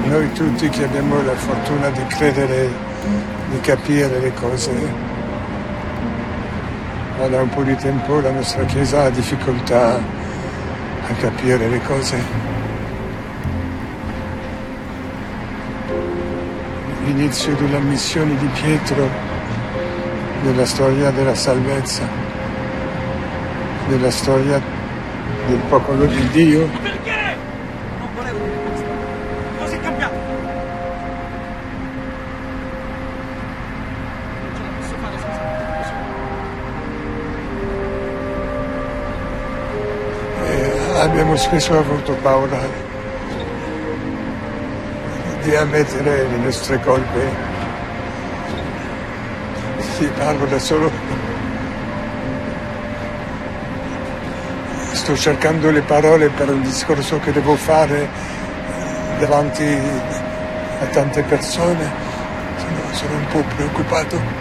Noi 0.05 0.31
tutti 0.33 0.67
che 0.67 0.83
abbiamo 0.83 1.21
la 1.23 1.35
fortuna 1.35 1.89
di 1.89 2.05
credere, 2.07 2.69
di 3.49 3.59
capire 3.61 4.19
le 4.19 4.33
cose, 4.33 4.71
ma 7.17 7.27
da 7.27 7.41
un 7.41 7.49
po' 7.49 7.63
di 7.63 7.75
tempo 7.75 8.19
la 8.19 8.31
nostra 8.31 8.65
Chiesa 8.65 9.03
ha 9.03 9.09
difficoltà 9.09 9.95
a 9.95 11.13
capire 11.19 11.67
le 11.69 11.81
cose. 11.83 12.17
L'inizio 17.05 17.55
della 17.55 17.79
missione 17.79 18.35
di 18.37 18.47
Pietro, 18.47 19.07
della 20.41 20.65
storia 20.65 21.11
della 21.11 21.35
salvezza, 21.35 22.30
della 23.91 24.09
storia 24.09 24.61
del 25.47 25.59
popolo 25.67 26.05
di 26.05 26.29
Dio, 26.29 26.65
Perché? 26.81 27.35
Non 27.99 28.07
volevo 28.15 28.37
dire 28.37 28.57
questo. 28.69 28.85
Cosa 29.59 29.75
è 29.75 29.79
cambiato? 29.81 30.15
Non 34.39 34.55
ce 34.55 34.61
la 34.61 34.69
posso 34.79 34.95
fare, 35.01 35.17
scusa. 35.17 35.43
Eh, 40.45 40.99
abbiamo 41.01 41.35
spesso 41.35 41.77
avuto 41.77 42.13
paura 42.21 42.59
di 45.43 45.53
ammettere 45.53 46.27
le 46.29 46.37
nostre 46.37 46.79
colpe. 46.79 47.49
Sì, 49.97 50.09
parlo 50.17 50.45
da 50.45 50.59
solo. 50.59 51.30
Sto 55.11 55.19
cercando 55.19 55.71
le 55.71 55.81
parole 55.81 56.29
per 56.29 56.49
un 56.49 56.61
discorso 56.61 57.19
che 57.19 57.33
devo 57.33 57.57
fare 57.57 58.07
davanti 59.19 59.61
a 59.65 60.85
tante 60.85 61.21
persone. 61.23 61.91
Sono, 62.55 62.93
sono 62.93 63.15
un 63.17 63.27
po' 63.27 63.43
preoccupato. 63.53 64.40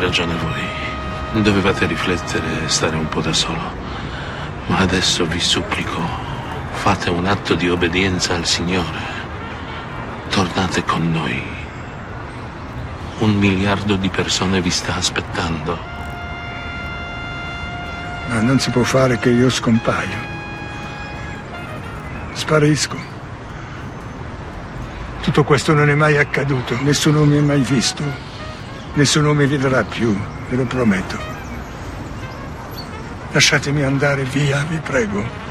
Ragione 0.00 0.34
voi. 0.34 1.42
Dovevate 1.42 1.86
riflettere 1.86 2.64
e 2.64 2.68
stare 2.68 2.96
un 2.96 3.08
po' 3.08 3.20
da 3.20 3.32
solo. 3.32 3.60
Ma 4.66 4.78
adesso 4.78 5.24
vi 5.26 5.38
supplico, 5.38 6.00
fate 6.72 7.10
un 7.10 7.26
atto 7.26 7.54
di 7.54 7.68
obbedienza 7.68 8.34
al 8.34 8.46
Signore. 8.46 9.18
Tornate 10.30 10.84
con 10.84 11.10
noi. 11.12 11.42
Un 13.18 13.34
miliardo 13.36 13.96
di 13.96 14.08
persone 14.08 14.60
vi 14.60 14.70
sta 14.70 14.96
aspettando. 14.96 15.78
Ma 18.28 18.40
non 18.40 18.58
si 18.58 18.70
può 18.70 18.82
fare 18.82 19.18
che 19.18 19.30
io 19.30 19.50
scompaio. 19.50 20.28
Sparisco. 22.32 22.96
Tutto 25.20 25.44
questo 25.44 25.74
non 25.74 25.90
è 25.90 25.94
mai 25.94 26.16
accaduto, 26.16 26.76
nessuno 26.80 27.24
mi 27.24 27.36
ha 27.36 27.42
mai 27.42 27.60
visto, 27.60 28.02
nessuno 28.94 29.34
mi 29.34 29.46
vedrà 29.46 29.82
più, 29.84 30.16
ve 30.48 30.56
lo 30.56 30.64
prometto. 30.64 31.18
Lasciatemi 33.32 33.82
andare 33.82 34.24
via, 34.24 34.64
vi 34.68 34.78
prego. 34.78 35.49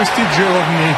Questi 0.00 0.26
giorni, 0.30 0.94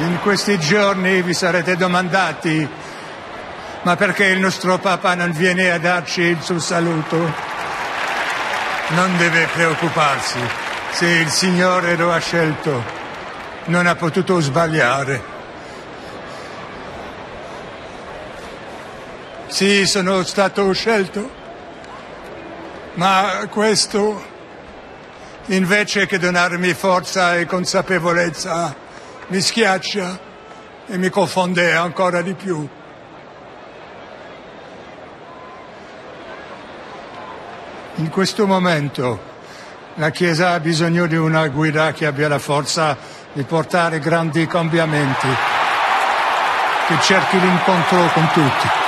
in 0.00 0.18
questi 0.20 0.58
giorni 0.58 1.22
vi 1.22 1.32
sarete 1.32 1.76
domandati 1.76 2.68
Ma 3.84 3.96
perché 3.96 4.26
il 4.26 4.38
nostro 4.38 4.76
papà 4.78 5.14
non 5.14 5.30
viene 5.30 5.70
a 5.70 5.78
darci 5.78 6.20
il 6.20 6.42
suo 6.42 6.58
saluto? 6.58 7.32
Non 8.88 9.16
deve 9.16 9.46
preoccuparsi. 9.46 10.38
Se 10.90 11.06
il 11.06 11.28
Signore 11.28 11.96
lo 11.96 12.12
ha 12.12 12.18
scelto, 12.18 12.82
non 13.66 13.86
ha 13.86 13.94
potuto 13.94 14.40
sbagliare. 14.40 15.22
Sì, 19.46 19.86
sono 19.86 20.22
stato 20.22 20.72
scelto, 20.72 21.30
ma 22.94 23.46
questo, 23.50 24.32
invece 25.46 26.06
che 26.06 26.18
donarmi 26.18 26.72
forza 26.72 27.36
e 27.36 27.46
consapevolezza, 27.46 28.74
mi 29.28 29.40
schiaccia 29.40 30.18
e 30.86 30.98
mi 30.98 31.10
confonde 31.10 31.74
ancora 31.74 32.22
di 32.22 32.34
più. 32.34 32.66
In 37.96 38.10
questo 38.10 38.46
momento 38.46 39.32
la 39.94 40.10
Chiesa 40.10 40.52
ha 40.52 40.60
bisogno 40.60 41.06
di 41.06 41.16
una 41.16 41.46
guida 41.48 41.92
che 41.92 42.06
abbia 42.06 42.28
la 42.28 42.38
forza 42.38 42.96
di 43.32 43.42
portare 43.44 44.00
grandi 44.00 44.46
cambiamenti, 44.46 45.28
che 46.88 47.00
cerchi 47.02 47.38
l'incontro 47.38 48.10
con 48.12 48.28
tutti. 48.32 48.83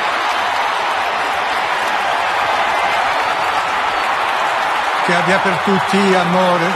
Che 5.07 5.15
abbia 5.15 5.39
per 5.39 5.59
tutti 5.59 5.97
amore 6.17 6.67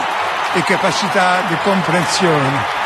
e 0.55 0.63
capacità 0.63 1.41
di 1.49 1.57
comprensione. 1.65 2.79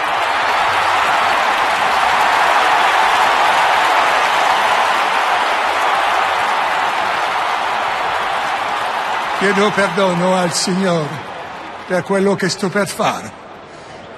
Chiedo 9.38 9.70
perdono 9.72 10.34
al 10.34 10.55
Signore 10.55 11.32
per 11.86 12.03
quello 12.05 12.34
che 12.34 12.49
sto 12.49 12.70
per 12.70 12.88
fare 12.88 13.30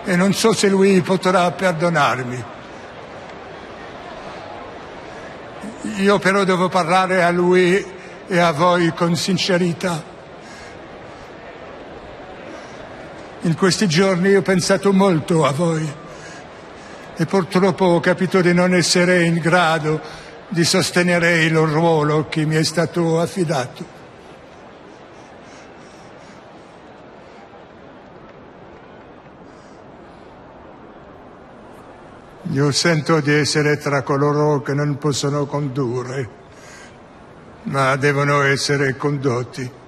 e 0.05 0.15
non 0.15 0.33
so 0.33 0.53
se 0.53 0.69
Lui 0.69 1.01
potrà 1.01 1.51
perdonarmi. 1.51 2.45
Io 5.97 6.19
però 6.21 6.45
devo 6.45 6.69
parlare 6.69 7.25
a 7.25 7.31
Lui 7.31 7.85
e 8.29 8.39
a 8.39 8.53
voi 8.53 8.93
con 8.93 9.17
sincerità. 9.17 10.15
In 13.47 13.55
questi 13.55 13.87
giorni 13.87 14.35
ho 14.35 14.43
pensato 14.43 14.93
molto 14.93 15.45
a 15.45 15.53
voi 15.53 15.89
e 17.15 17.27
purtroppo 17.27 17.85
ho 17.85 18.01
capito 18.01 18.41
di 18.41 18.53
non 18.53 18.75
essere 18.75 19.23
in 19.23 19.39
grado 19.39 20.01
di 20.49 20.65
sostenere 20.65 21.45
il 21.45 21.57
ruolo 21.57 22.27
che 22.29 22.45
mi 22.45 22.57
è 22.57 22.65
stato 22.65 23.21
affidato. 23.21 23.85
Io 32.51 32.73
sento 32.73 33.21
di 33.21 33.33
essere 33.33 33.79
tra 33.79 34.03
coloro 34.03 34.61
che 34.61 34.75
non 34.75 34.99
possono 34.99 35.47
condurre, 35.47 36.29
ma 37.63 37.95
devono 37.95 38.43
essere 38.43 38.97
condotti. 38.97 39.85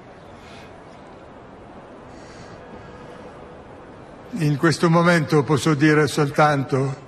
In 4.33 4.59
questo 4.59 4.91
momento 4.91 5.43
posso 5.43 5.73
dire 5.73 6.07
soltanto 6.07 7.07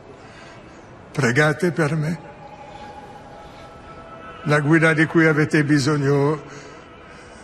pregate 1.13 1.71
per 1.71 1.95
me. 1.95 2.19
La 4.45 4.61
guida 4.61 4.95
di 4.95 5.05
cui 5.05 5.27
avete 5.27 5.63
bisogno 5.63 6.43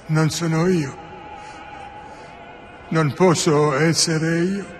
non 0.06 0.30
sono 0.30 0.66
io. 0.66 0.96
Non 2.88 3.12
posso 3.12 3.74
essere 3.74 4.38
io. 4.38 4.75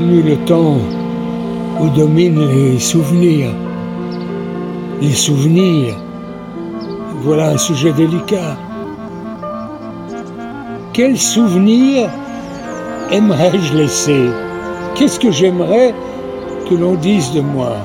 Le 0.00 0.36
temps 0.46 0.78
où 1.80 1.88
dominent 1.90 2.48
les 2.48 2.78
souvenirs. 2.78 3.50
Les 5.00 5.12
souvenirs, 5.12 5.96
voilà 7.22 7.50
un 7.50 7.58
sujet 7.58 7.92
délicat. 7.92 8.56
Quel 10.92 11.18
souvenir 11.18 12.08
aimerais-je 13.10 13.74
laisser? 13.74 14.26
Qu'est-ce 14.94 15.18
que 15.18 15.30
j'aimerais 15.30 15.94
que 16.68 16.74
l'on 16.74 16.94
dise 16.94 17.32
de 17.32 17.40
moi? 17.40 17.76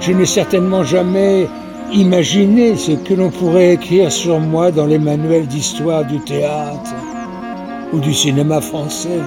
Je 0.00 0.12
n'ai 0.12 0.26
certainement 0.26 0.84
jamais 0.84 1.48
imaginé 1.92 2.76
ce 2.76 2.92
que 2.92 3.14
l'on 3.14 3.30
pourrait 3.30 3.74
écrire 3.74 4.10
sur 4.10 4.40
moi 4.40 4.70
dans 4.70 4.86
les 4.86 4.98
manuels 4.98 5.46
d'histoire 5.46 6.04
du 6.04 6.18
théâtre 6.20 6.94
ou 7.92 8.00
du 8.00 8.12
cinéma 8.12 8.60
français. 8.60 9.20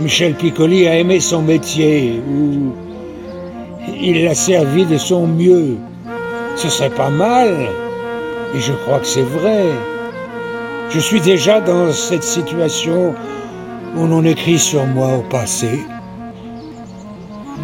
Michel 0.00 0.34
Piccoli 0.34 0.86
a 0.86 0.96
aimé 0.96 1.20
son 1.20 1.42
métier 1.42 2.20
il 4.00 4.24
l'a 4.24 4.34
servi 4.34 4.86
de 4.86 4.96
son 4.96 5.26
mieux. 5.26 5.76
Ce 6.56 6.68
serait 6.68 6.90
pas 6.90 7.10
mal, 7.10 7.54
et 8.54 8.60
je 8.60 8.72
crois 8.72 8.98
que 9.00 9.06
c'est 9.06 9.22
vrai. 9.22 9.64
Je 10.90 11.00
suis 11.00 11.20
déjà 11.20 11.60
dans 11.60 11.92
cette 11.92 12.22
situation 12.22 13.14
où 13.96 14.06
l'on 14.06 14.24
écrit 14.24 14.58
sur 14.58 14.86
moi 14.86 15.18
au 15.18 15.22
passé. 15.22 15.84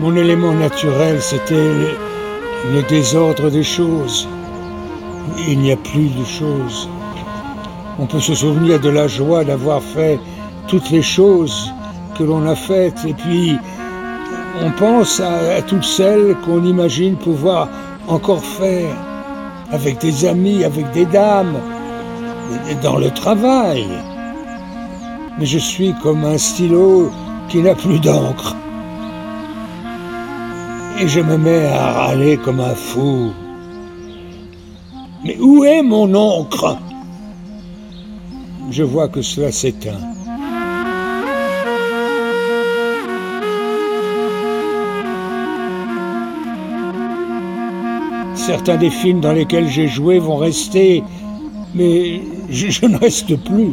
Mon 0.00 0.14
élément 0.16 0.52
naturel, 0.52 1.20
c'était 1.20 1.54
le 2.72 2.82
désordre 2.88 3.50
des 3.50 3.62
choses. 3.62 4.28
Il 5.48 5.60
n'y 5.60 5.72
a 5.72 5.76
plus 5.76 6.08
de 6.08 6.24
choses. 6.24 6.88
On 7.98 8.06
peut 8.06 8.20
se 8.20 8.34
souvenir 8.34 8.80
de 8.80 8.88
la 8.88 9.06
joie 9.06 9.44
d'avoir 9.44 9.80
fait 9.82 10.18
toutes 10.66 10.90
les 10.90 11.02
choses 11.02 11.72
que 12.16 12.24
l'on 12.24 12.46
a 12.46 12.54
faites, 12.54 13.04
et 13.06 13.14
puis 13.14 13.56
on 14.62 14.70
pense 14.72 15.20
à, 15.20 15.56
à 15.56 15.62
toutes 15.62 15.84
celles 15.84 16.36
qu'on 16.44 16.64
imagine 16.64 17.16
pouvoir 17.16 17.68
encore 18.08 18.44
faire, 18.44 18.94
avec 19.70 19.98
des 20.00 20.24
amis, 20.26 20.64
avec 20.64 20.90
des 20.92 21.06
dames, 21.06 21.56
dans 22.82 22.98
le 22.98 23.10
travail. 23.10 23.86
Mais 25.38 25.46
je 25.46 25.58
suis 25.58 25.94
comme 26.02 26.24
un 26.24 26.38
stylo 26.38 27.10
qui 27.48 27.58
n'a 27.62 27.74
plus 27.74 27.98
d'encre. 27.98 28.54
Et 31.00 31.08
je 31.08 31.20
me 31.20 31.36
mets 31.36 31.66
à 31.66 31.92
râler 31.92 32.36
comme 32.36 32.60
un 32.60 32.74
fou. 32.74 33.32
Mais 35.24 35.36
où 35.40 35.64
est 35.64 35.82
mon 35.82 36.14
encre? 36.14 36.76
Je 38.70 38.82
vois 38.82 39.08
que 39.08 39.22
cela 39.22 39.50
s'éteint. 39.50 40.00
Certains 48.46 48.76
des 48.76 48.90
films 48.90 49.20
dans 49.20 49.32
lesquels 49.32 49.68
j'ai 49.68 49.88
joué 49.88 50.18
vont 50.18 50.36
rester, 50.36 51.02
mais 51.74 52.20
je, 52.50 52.84
ne 52.84 52.98
reste 52.98 53.36
plus. 53.36 53.72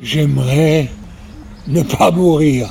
J'aimerais 0.00 0.88
ne 1.66 1.82
pas 1.82 2.10
mourir. 2.10 2.70